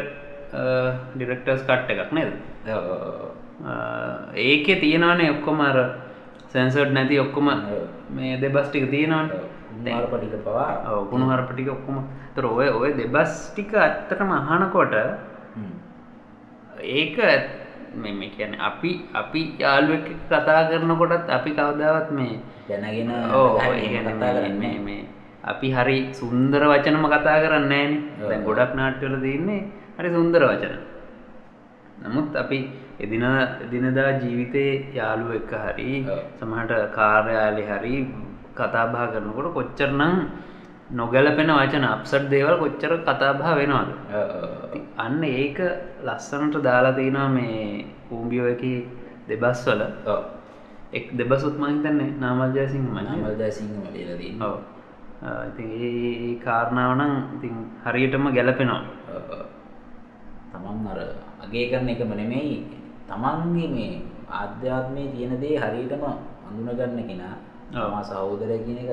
ඩිරෙක්ටර්ස් 1.15 1.63
කට් 1.69 1.89
එකක් 1.95 2.11
නේද. 2.17 2.33
ඒකෙ 4.35 4.75
තියෙනවානේ 4.75 5.29
ඔක්කොම 5.31 5.61
අර 5.61 5.77
සැන්සර්ඩ් 6.47 6.91
නැති 6.91 7.19
ඔක්කොම. 7.19 7.47
මේ 8.09 8.37
දෙබස් 8.37 8.69
ටික 8.69 8.89
තියෙනවාන 8.89 9.29
කුමාර 9.71 10.05
පටික 10.07 10.43
පවා 10.43 10.99
ඔකුණු 10.99 11.25
හරපටික 11.27 11.69
ඔක්කොම 11.69 11.97
තර 12.35 12.45
ඔය 12.47 12.67
ඔය 12.69 12.91
දෙබස් 12.93 13.51
ටික 13.53 13.73
ඇත්තටම 13.75 14.31
අහනකොට. 14.31 14.93
ඒක 16.81 17.17
ඇත්- 17.19 17.59
මේ 17.93 18.13
මේ 18.13 18.29
කියන 18.29 18.55
අපි 18.57 18.91
අපි 19.13 19.41
යාළුවෙක් 19.59 20.07
කතා 20.25 20.69
කරනකොටත් 20.69 21.29
අපි 21.29 21.49
කවදාවත් 21.51 22.11
මේ 22.11 22.39
දැනගෙන 22.69 23.11
ඕ 23.31 23.59
කතා 23.59 24.31
කරන්නේ 24.33 24.79
මේ 24.79 25.01
අපි 25.43 25.67
හරි 25.71 25.97
සුන්දර 26.13 26.61
වචනම 26.63 27.05
කතා 27.05 27.37
කරන්න 27.39 27.73
ඔව්. 28.17 28.31
ගොඩක් 28.43 28.71
නාට්‍යවල 28.75 29.15
තින්නේ 29.19 29.67
හරි 29.97 30.09
සුන්දර 30.09 30.41
වචන 30.41 30.75
නමුත් 32.01 32.35
අපි 32.35 32.57
එදින 33.03 33.23
එදිනදා 33.65 34.09
ජීවිතයේ 34.21 34.73
යාළුව 34.93 35.31
එක 35.39 35.51
හරි. 35.65 35.91
සමහට 36.39 36.73
කාර්යාලි 36.97 37.63
හරි 37.63 37.95
කතාබා 38.55 39.11
කරනකොට 39.13 39.53
කොච්චරනම් 39.57 40.15
නොගැලපෙන 40.91 41.51
වචන 41.51 41.85
අප්සට් 41.85 42.29
දේවල් 42.33 42.55
කොච්චර 42.63 42.93
කතාබා 43.01 43.53
වෙනවාද. 43.59 43.89
අන්න 44.97 45.23
ඒක 45.25 45.59
ලස්සනට 46.07 46.57
දාලා 46.63 46.97
තියෙනවා 46.99 47.29
මේ 47.29 47.85
කූම්බියෝ 48.09 48.51
එක 48.53 48.63
දෙබස් 49.29 49.63
වල. 49.67 49.81
එක් 50.93 51.05
දෙබසුත් 51.17 51.55
මහිතන්නේ 51.57 52.11
නාමල්ජයසිංහ 52.19 52.85
මන 52.85 53.05
නාමල් 53.05 53.35
ජයසිංහ 53.41 53.71
මලියලා 53.77 54.17
තියෙන්නේ. 54.17 54.47
ඔව 54.47 54.55
ඉතින් 55.49 55.69
ඒ 55.79 56.35
කාරණාව 56.45 56.91
නම් 56.99 57.13
ඉතින් 57.37 57.55
හරියටම 57.85 58.25
ගැලපෙනවා. 58.37 58.83
තමන් 60.51 60.87
අර 60.91 60.99
අගේ 61.43 61.65
කරන 61.71 61.89
එකම 61.89 62.13
නෙමෙයි 62.21 62.80
තමන්ගේ 63.11 63.67
මේ 63.69 63.91
ආධ්‍යාත්මයේ 64.31 65.07
තියෙන 65.13 65.33
දේ 65.41 65.55
හරියටම 65.57 66.03
අඳුනගන්න 66.47 67.07
කෙනා. 67.09 67.35
තමා 67.73 68.03
සහෝදරය 68.03 68.57
කියන 68.65 68.77
එක 68.79 68.91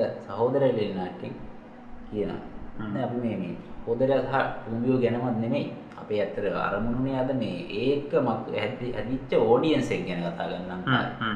කියනවා 2.07 2.39
හ්ම්. 2.79 2.93
දැන් 2.93 3.03
අපි 3.03 3.17
මේ 3.17 3.35
මේ 3.37 3.53
හෝදරය 3.85 4.15
සහ 4.21 4.33
කුඹියෝ 4.63 4.97
ගැනමත් 5.01 5.37
නෙමෙයි 5.37 5.65
අපේ 6.01 6.19
ඇත්තට 6.21 6.55
අරමුණුනේ 6.63 7.15
අද 7.19 7.31
මේ 7.35 7.55
ඒක 7.81 8.11
මත් 8.17 8.45
හැදි- 8.55 8.93
හැදිච්ච 8.95 9.31
ඕඩියන්ස් 9.41 9.89
එක 9.91 10.01
ගැන 10.07 10.21
කතා 10.25 10.47
කරන්න 10.47 10.67
ලංකාවේ 10.71 11.35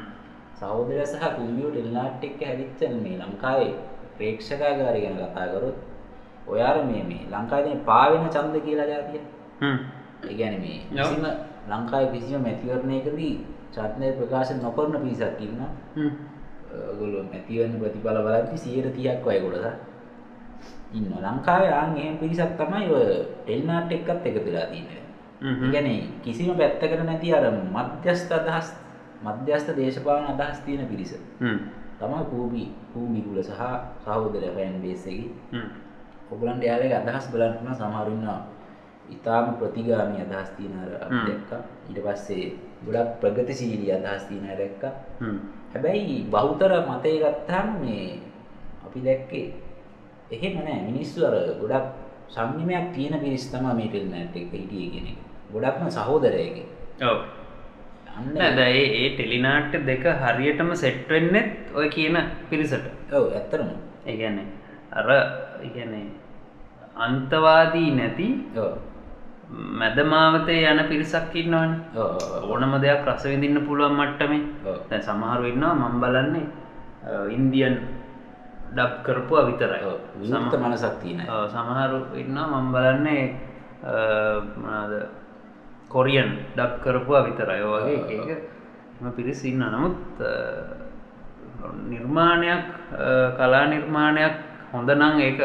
සහෝදරය 0.60 1.06
සහ 1.06 1.24
කුඹියෝ 1.38 1.72
ටෙලිනාට්ට් 1.72 2.24
එක්ක 2.24 2.40
හැදිච්ච 2.44 2.80
මේ 2.98 3.16
ලංකාවේ 3.22 3.72
ප්‍රේක්ෂකාගාරය 4.18 5.00
ගැන 5.02 5.16
කතා 5.22 5.48
කරොත් 5.50 5.78
ඔයාර 6.48 6.78
මේ 6.86 7.04
මේ 7.04 7.22
ලංකාවේ 7.34 7.76
පාවෙන 7.86 8.30
ඡන්ද 8.30 8.56
කියලා 8.62 8.88
જાතිය 8.88 9.22
ඒ 10.24 10.34
කියන්නේ 10.34 10.60
මේ. 10.60 10.78
කිසිම 10.98 11.26
ලංකාවේ 11.70 12.12
කිසිම 12.14 12.42
මැතිවරණයකදී 12.42 13.34
ඡන්දය 13.74 14.12
ප්‍රකාශ 14.18 14.52
නොකරන 14.62 14.96
පිරිසක් 15.04 15.40
ඉන්නවා. 15.40 15.72
ඔයගොල්ලෝ 16.90 17.24
මැතිවරණ 17.24 17.80
ප්‍රතිඵල 17.80 18.20
බලද්දි 18.26 18.56
130ක් 18.58 19.26
වගේ 19.26 19.42
කොටසක් 19.42 19.76
ඉන්නවා. 20.94 21.22
ලංකාවේ 21.26 21.72
ආන් 21.72 21.98
එහෙම 21.98 22.18
පිරිසක් 22.18 22.52
තමයි 22.60 22.88
ඔය 22.90 23.06
ටෙලිනාට්ට් 23.44 23.92
එක්කත් 23.92 24.28
එකතු 24.28 24.46
වෙලා 24.46 24.68
තියෙන්නේ 24.72 25.02
කියන්නේ 25.42 26.08
කිසිම 26.24 26.56
පැත්තකට 26.56 27.04
නැති 27.04 27.34
අර 27.34 27.46
මධ්‍යස්ථ 27.52 28.32
අදහස් 28.32 28.68
මධ්‍යස්ථ 29.24 29.76
දේශපාලන 29.76 30.26
අදහස් 30.34 30.60
තියෙන 30.60 30.88
පිරිස. 30.88 31.14
තමයි 32.00 32.24
කූබි 32.32 32.64
කූබි 32.94 33.20
කුල 33.22 33.40
සහ 33.42 33.62
සහෝදර 34.04 34.44
ෆෑන් 34.56 34.82
බේස් 34.82 35.08
එකේ. 35.08 35.32
ඔයගලන්ට 36.32 36.64
යාලගේ 36.64 36.96
අදහස් 36.96 37.26
බලන්න 37.32 37.58
පුළුවන් 37.58 38.53
ඊටාම 39.10 39.56
ප්‍රතිගාමී 39.56 40.22
අදහස් 40.22 40.50
තියෙන 40.58 40.78
අර. 40.80 40.92
දැක්කා 41.28 41.62
ඊට 41.90 42.00
පස්සේ 42.06 42.46
ගොඩක් 42.86 43.20
ප්‍රගතිශීලී 43.22 43.92
අදහස් 43.94 44.24
තියෙන 44.30 44.48
දැක්කා 44.54 44.94
හැබැයි 45.74 46.16
බහුතර 46.32 46.72
මතය 46.90 47.14
ගත්තාම 47.20 47.68
මේ 47.82 48.08
අපි 48.86 49.00
දැක්කේ 49.02 49.46
එහෙම 50.32 50.56
නෑ 50.60 50.80
මිනිස්සු 50.90 51.26
අර 51.26 51.36
ගොඩක් 51.62 51.86
සංයමයක් 52.30 52.86
තියෙන 52.96 53.20
පිරිස් 53.20 53.46
තමයි 53.52 53.74
මේ 53.76 53.88
ටෙලිනාට් 53.88 54.36
එක 54.36 54.52
හිටියේ 54.54 54.90
කියන 54.90 55.08
එක. 55.08 55.20
ගොඩක්ම 55.54 55.90
සහෝදරයගේ. 55.90 56.66
ඔව 57.02 57.20
අන්න 58.10 58.34
නැද 58.34 58.60
ඒ 58.60 58.84
ඒ 58.96 59.10
ටෙලිනාට්ට 59.16 59.86
දෙක 59.86 60.04
හරියටම 60.22 60.70
සෙට්වෙන්නෙත් 60.76 61.74
ඔය 61.76 61.88
කියන 61.90 62.18
පිරිසට 62.50 62.86
ඔව් 63.12 63.26
ඇත්තටම. 63.32 63.70
ඒගැන්නේ 64.06 64.48
අර 64.92 65.08
ඉගැන්නේ 65.64 66.08
අන්තවාදී 66.98 67.90
නැති 67.92 68.28
ඔව්. 68.58 68.74
මැදමාවතේ 69.54 70.66
යන 70.66 70.80
පිරිසක් 70.90 71.36
ඉන්නවන. 71.36 71.72
ඕනම 72.44 72.74
දෙයක් 72.82 73.06
රස 73.06 73.24
විඳින්න 73.26 73.62
පුළුවන් 73.62 73.94
මට්ටමේ. 73.94 74.42
දැන් 74.90 75.02
සමහරු 75.04 75.46
ඉන්නවා 75.46 75.74
මම 75.76 76.00
බලන්නේ 76.00 76.46
ඉන්දියන් 77.30 77.76
ඩබ් 78.74 79.04
කරපුවා 79.04 79.46
විතරයි 79.46 79.86
ඔව්. 79.86 80.00
විමුක්ත 80.20 80.58
මනසක් 80.60 80.96
තියෙන 81.02 81.22
සමහරු 81.50 82.00
ඉන්නවා 82.16 82.62
මම 82.62 82.72
බලන්නේ 82.72 83.24
අ, 83.84 83.94
මොනවද 84.58 84.94
කොරියන් 85.90 86.30
ඩබ් 86.56 86.72
කරපුවා 86.80 87.24
විතරයි 87.24 87.62
ඔය 87.64 87.98
වගේ 88.00 88.38
එම 89.02 89.12
පිරිස් 89.12 89.44
ඉන්න 89.44 89.60
නමුත් 89.62 90.18
නිර්මාණයක් 91.84 92.64
කලා 93.38 93.66
නිර්මාණයක් 93.68 94.34
හොඳ 94.74 94.90
නං 94.92 95.20
ඒක 95.20 95.40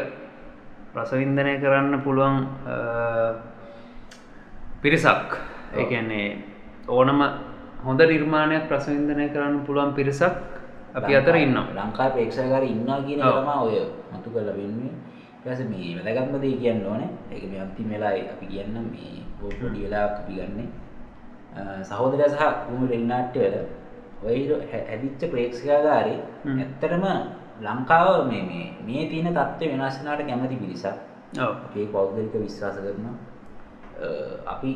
රසවින්දනය 0.95 1.61
කරන්න 1.61 2.01
පුළුවන් 2.01 2.37
පිරිසක්. 4.83 5.31
ඒන්නේ 5.93 6.39
ඕනම 6.89 7.21
හොඳ 7.85 8.01
නිර්මාණයක් 8.03 8.69
ප්‍රසවින්දනය 8.69 9.29
කරන්න 9.29 9.65
පුළුවන් 9.67 9.93
පිරිසක් 9.95 10.35
අපි 10.95 11.13
අතර 11.15 11.31
ලංකා- 11.31 11.43
ඉන්නවා 11.43 11.85
ලංකාවේ 11.85 12.13
ප්‍රේක්ෂකකාර 12.15 12.65
ඉන්නවා 12.65 12.99
කියන 13.03 13.21
එක. 13.21 13.25
තමයි 13.37 13.57
ඔය 13.65 13.77
මතු 14.13 14.29
කරලා 14.31 14.55
වෙන්නේ. 14.55 14.93
පස්සේ 15.43 15.67
මේ 15.67 15.97
වැදගත්ම 15.97 16.37
දේ 16.41 16.57
කියන්න 16.57 16.87
ඕනේ. 16.87 17.11
ඒක 17.33 17.45
මේ 17.51 17.61
අන්තිම 17.61 17.87
වෙලාවේ 17.91 18.31
අපි 18.33 18.47
කියන්නම් 18.47 18.87
මේ 18.91 19.23
පොඩි 19.41 19.79
වෙලාවක් 19.85 20.15
අපි 20.21 20.33
ගන්නෙ. 20.35 20.65
අ, 21.57 21.61
සහෝදරයා 21.85 22.29
සහ 22.29 22.43
කුමු 22.67 22.87
ටෙලිනාට්‍ය 22.87 23.39
වල 23.41 23.57
ඔය 24.25 24.39
හැදිච්ච 24.73 25.21
ප්‍රේක්ෂකාගාරේ. 25.31 26.19
ඇත්තටම 26.61 27.05
ලංකාව 27.61 28.27
මේ 28.29 28.43
මේ 28.43 28.67
මේ 28.87 29.09
තියෙන 29.11 29.35
තත්ත්වය 29.35 29.67
වෙනස් 29.73 29.97
වෙනාට 30.01 30.23
කැමති 30.27 30.57
පිරිසක්. 30.57 30.97
අපේ 31.69 31.87
පෞද්ගලික 31.87 32.35
විශ්වාස 32.35 32.77
කරනවා 32.77 33.15
අපි 34.47 34.71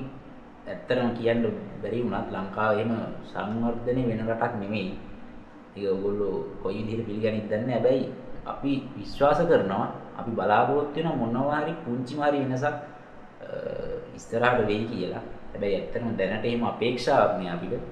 ඇත්තරම 0.66 1.14
කියන්න 1.16 1.42
බැරි 1.82 2.02
වුණත් 2.02 2.28
ලංකාව 2.30 2.78
එහෙම 2.78 2.92
සංවර්ධනය 3.24 4.02
වෙන 4.08 4.20
රටක් 4.28 4.54
නෙමෙයි 4.60 4.98
ඒක 5.76 5.88
ඔයගොල්ලෝ 5.88 6.34
කොයි 6.62 6.84
විදිහට 6.86 7.06
පිළිගනිත් 7.06 7.46
දන්නේ 7.48 7.60
නැහැ. 7.60 7.74
හැබැයි 7.74 8.04
අපි 8.46 8.72
විශ්වාස 8.96 9.38
කරනවා 9.40 9.86
අපි 10.18 10.30
බලාපොරොත්තු 10.30 10.98
වෙන 10.98 11.18
මොනවා 11.18 11.60
හරි 11.60 11.72
පුංචිම 11.84 12.18
හරි 12.20 12.38
වෙනසක් 12.42 12.64
අ, 12.64 12.74
ඉස්සරහට 14.14 14.66
වෙයි 14.66 14.84
කියලා. 14.86 15.22
හැබැයි 15.52 15.76
ඇත්තටම 15.76 16.16
දැනට 16.18 16.44
එහෙම 16.44 16.64
අපේක්ෂාවක් 16.64 17.32
නෑ 17.38 17.50
අපිට. 17.50 17.82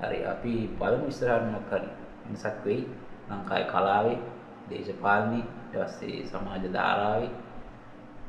හරි 0.00 0.18
අපි 0.24 0.52
බලමු 0.78 1.06
ඉස්සරහට 1.08 1.46
මොකක් 1.52 1.70
හරි 1.72 1.88
වෙනසක් 2.26 2.56
වෙයි. 2.64 2.82
ලංකාවේ 3.30 3.66
කලාවේ, 3.66 4.18
දේශපාලනේ, 4.68 5.44
ඊට 5.72 5.74
පස්සේ 5.80 6.26
සමාජ 6.26 6.64
ධාරාවේ 6.68 7.30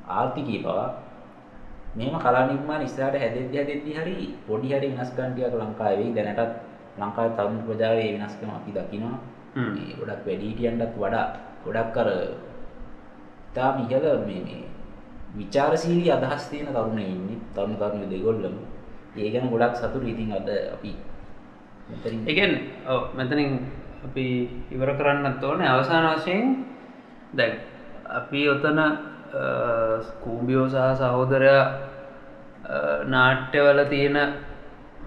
ආර්ථිකී 0.08 0.60
පවා 0.64 0.90
මෙහෙම 1.96 2.16
කලා 2.20 2.44
නිර්මාණ 2.48 2.82
ඉස්සරහට 2.82 3.16
හැදෙද්දි 3.16 3.58
හැදෙද්දි 3.58 3.92
හරි 3.94 4.16
පොඩි 4.48 4.74
හරි 4.74 4.88
වෙනස්කම් 4.92 5.34
ටිකක් 5.34 5.56
ලංකාවේ 5.56 5.98
වෙයි. 6.00 6.14
දැනටත් 6.16 6.52
ලංකාවේ 7.00 7.36
තරුණ 7.38 7.62
ප්‍රජාවේ 7.66 8.10
මේ 8.10 8.20
වෙනස්කම 8.20 8.50
අපි 8.50 8.72
දකිනවා. 8.72 9.18
මේ 9.56 9.94
ගොඩක් 10.00 10.22
වැඩිහිටියන්ටත් 10.28 10.98
වඩා 10.98 11.26
ගොඩක් 11.66 11.98
අර 11.98 12.10
ඉතාම 13.50 13.76
ඉහළ 13.84 14.08
මේ 14.28 14.42
මේ 14.42 14.64
විචාරශීලී 15.38 16.12
අදහස් 16.12 16.44
තියෙන 16.50 16.70
තරුණයෝ 16.70 17.08
ඉන්නේ. 17.08 17.40
තරුණ 17.56 17.78
තරුණියෝ 17.78 18.12
දෙගොල්ලම. 18.12 18.56
ඒ 19.16 19.30
ගැන 19.30 19.50
ගොඩක් 19.50 19.76
සතුටුයි 19.78 20.14
ඉතින් 20.14 20.34
අද 20.34 20.50
අපි 20.76 20.92
මෙතනින් 21.90 22.22
එකන් 22.26 22.54
ඔව 22.88 23.02
මෙතනින් 23.14 23.52
අපි 24.06 24.26
ඉවර 24.72 24.90
කරන්නත් 24.98 25.44
ඕනේ. 25.44 25.68
අවසාන 25.68 26.06
වශයෙන් 26.18 26.66
දැන් 27.34 27.54
අපි 28.10 28.50
ඔතන 28.50 28.80
කූම්බියෝ 30.20 30.68
සහ 30.68 30.76
සහෝදරයා 30.98 31.74
නාට්‍යවල 33.08 33.84
තියෙන 33.84 34.18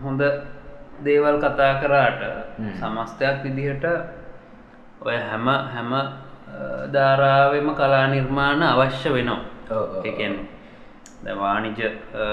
හොඳ 0.03 0.23
දේවල් 1.05 1.41
කතා 1.41 1.81
කරාට. 1.81 2.23
සමස්තයක් 2.81 3.43
විදිහට 3.43 3.85
ඔය 5.03 5.17
හැම 5.17 5.51
හැම 5.51 5.95
ධාරාවෙම 6.93 7.75
කලා 7.75 8.07
නිර්මාණ 8.07 8.65
අවශ්‍ය 8.65 9.09
වෙනවා. 9.09 9.39
එකන් 10.05 10.35
වාණිජ 11.39 11.91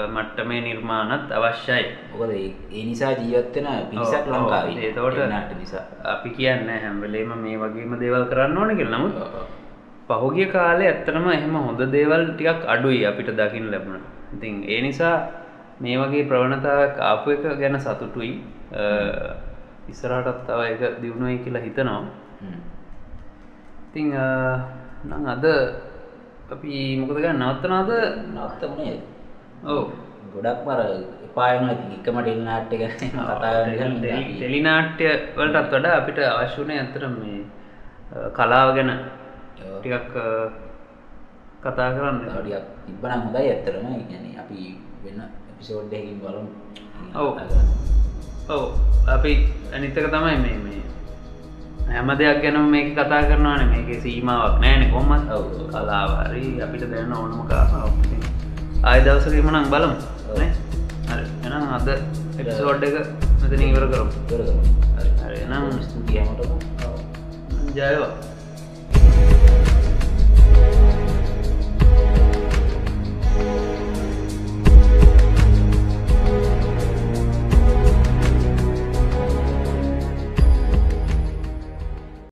මට්ටමේ 0.08 0.60
නිර්මාණත් 0.60 1.32
අවශ්‍යයි. 1.32 1.96
මොකද 2.12 2.30
ඒ- 2.30 2.84
නිසා 2.84 3.10
ජීවත්වෙන 3.10 3.90
පිරිසක් 3.90 4.28
ඔව්, 4.28 4.34
ලංකාවේ 4.34 4.72
ඒතකොට- 4.72 5.14
ටෙලිනාට්‍ය 5.14 5.54
නිසා. 5.54 6.10
අපි 6.12 6.30
කියන්න 6.30 6.70
හැම්වලේම 6.70 7.28
මේ 7.28 7.56
වගේම 7.56 7.98
දේවල් 7.98 8.24
කරන්න 8.24 8.58
ඕන 8.58 8.76
කියලා. 8.76 8.98
නමුත් 8.98 9.12
පහුගිය 10.08 10.46
කාලේ 10.48 10.88
ඇත්තනම 10.88 11.26
එහෙම 11.28 11.54
හොඳ 11.58 11.80
දේවල් 11.88 12.24
ටිකක් 12.28 12.62
අඩුයි 12.66 13.00
අපිට 13.04 13.30
දකින්න 13.32 13.70
ලැබුණ. 13.70 14.04
ඉතින් 14.34 14.54
ඒ 14.64 14.80
නිසා 14.80 15.16
මේ 15.80 15.96
වගේ 15.96 16.24
ප්‍රවණතාවක් 16.24 16.98
ආපු 17.00 17.30
එක 17.30 17.44
ගැන 17.58 17.78
සතුටුයි. 17.78 18.32
ඉස්සරහටත් 19.88 20.46
තව 20.46 20.60
එක 20.66 21.00
දියුණුවයි 21.00 21.38
කියලා 21.38 21.62
හිතනවා. 21.62 22.02
ඉතිං 23.86 24.12
නම් 25.04 25.26
අද 25.26 25.44
අපි 26.50 26.72
මොකද 26.98 27.16
ගන්න? 27.16 27.42
නවත්තනාද 27.42 27.90
නවත්තමුණේ 28.28 28.96
ඔව. 29.66 29.88
ගොඩක් 30.34 30.60
මර 30.66 30.80
එපායන 31.26 31.68
ඉක්කම 31.90 32.16
ටෙලිනාට්‍ය 32.18 32.76
ගැන 32.76 32.94
කතා 33.00 33.52
ටෙලිනාට්‍ය 33.96 35.04
වලටත් 35.32 35.72
වඩා 35.72 35.96
අපිට 35.96 36.18
අවශ්‍යනය 36.26 36.74
ඇතර 36.76 37.04
මේ 37.10 37.40
කලාව 38.32 38.74
ගැන 38.76 38.90
ටිකක් 39.54 40.14
කතා 41.62 41.90
කරන්න. 41.94 42.16
ඩියක් 42.20 42.64
තිබ්බනම් 42.84 43.20
හොඳයි 43.24 43.48
ඇත්තරම 43.48 43.86
ගැන 44.10 44.24
අපි 44.36 44.58
වෙන්න 45.04 45.20
එපිසෝඩ්ඩයකින් 45.50 46.20
බලමු. 46.20 46.50
ඔව්. 47.14 47.28
ඔව්. 48.48 48.64
අපි 49.08 49.32
අනිත්තක 49.72 50.08
තමයි 50.08 50.36
මේ 50.38 50.58
මේ 50.58 50.82
හැම 51.88 52.08
දෙයක් 52.12 52.42
ගැනම 52.42 52.68
මේක 52.68 52.92
කතා 52.92 53.22
කරනවාන 53.24 53.64
මේක 53.70 53.88
සීමාවක් 54.02 54.60
නෑන 54.60 54.90
කොමත් 54.90 55.30
ඔව්. 55.30 55.44
කලාවාරි 55.70 56.60
අපිට 56.60 56.84
දැන 56.90 57.12
ඕනම 57.12 57.40
කාරාව 57.46 57.90
ආය 58.82 59.00
දවසකම 59.00 59.48
නම් 59.50 59.66
බලමු. 59.70 59.96
එනම් 61.46 61.64
අද 61.70 61.88
එපිසෝඩ් 61.88 62.82
එක 62.82 62.94
මෙතන 63.40 63.62
ඉවර 63.62 63.84
කරමු. 63.88 64.12
එනම් 65.46 65.64
ස්තුතියමට 65.80 66.40
ජයවා 67.74 68.12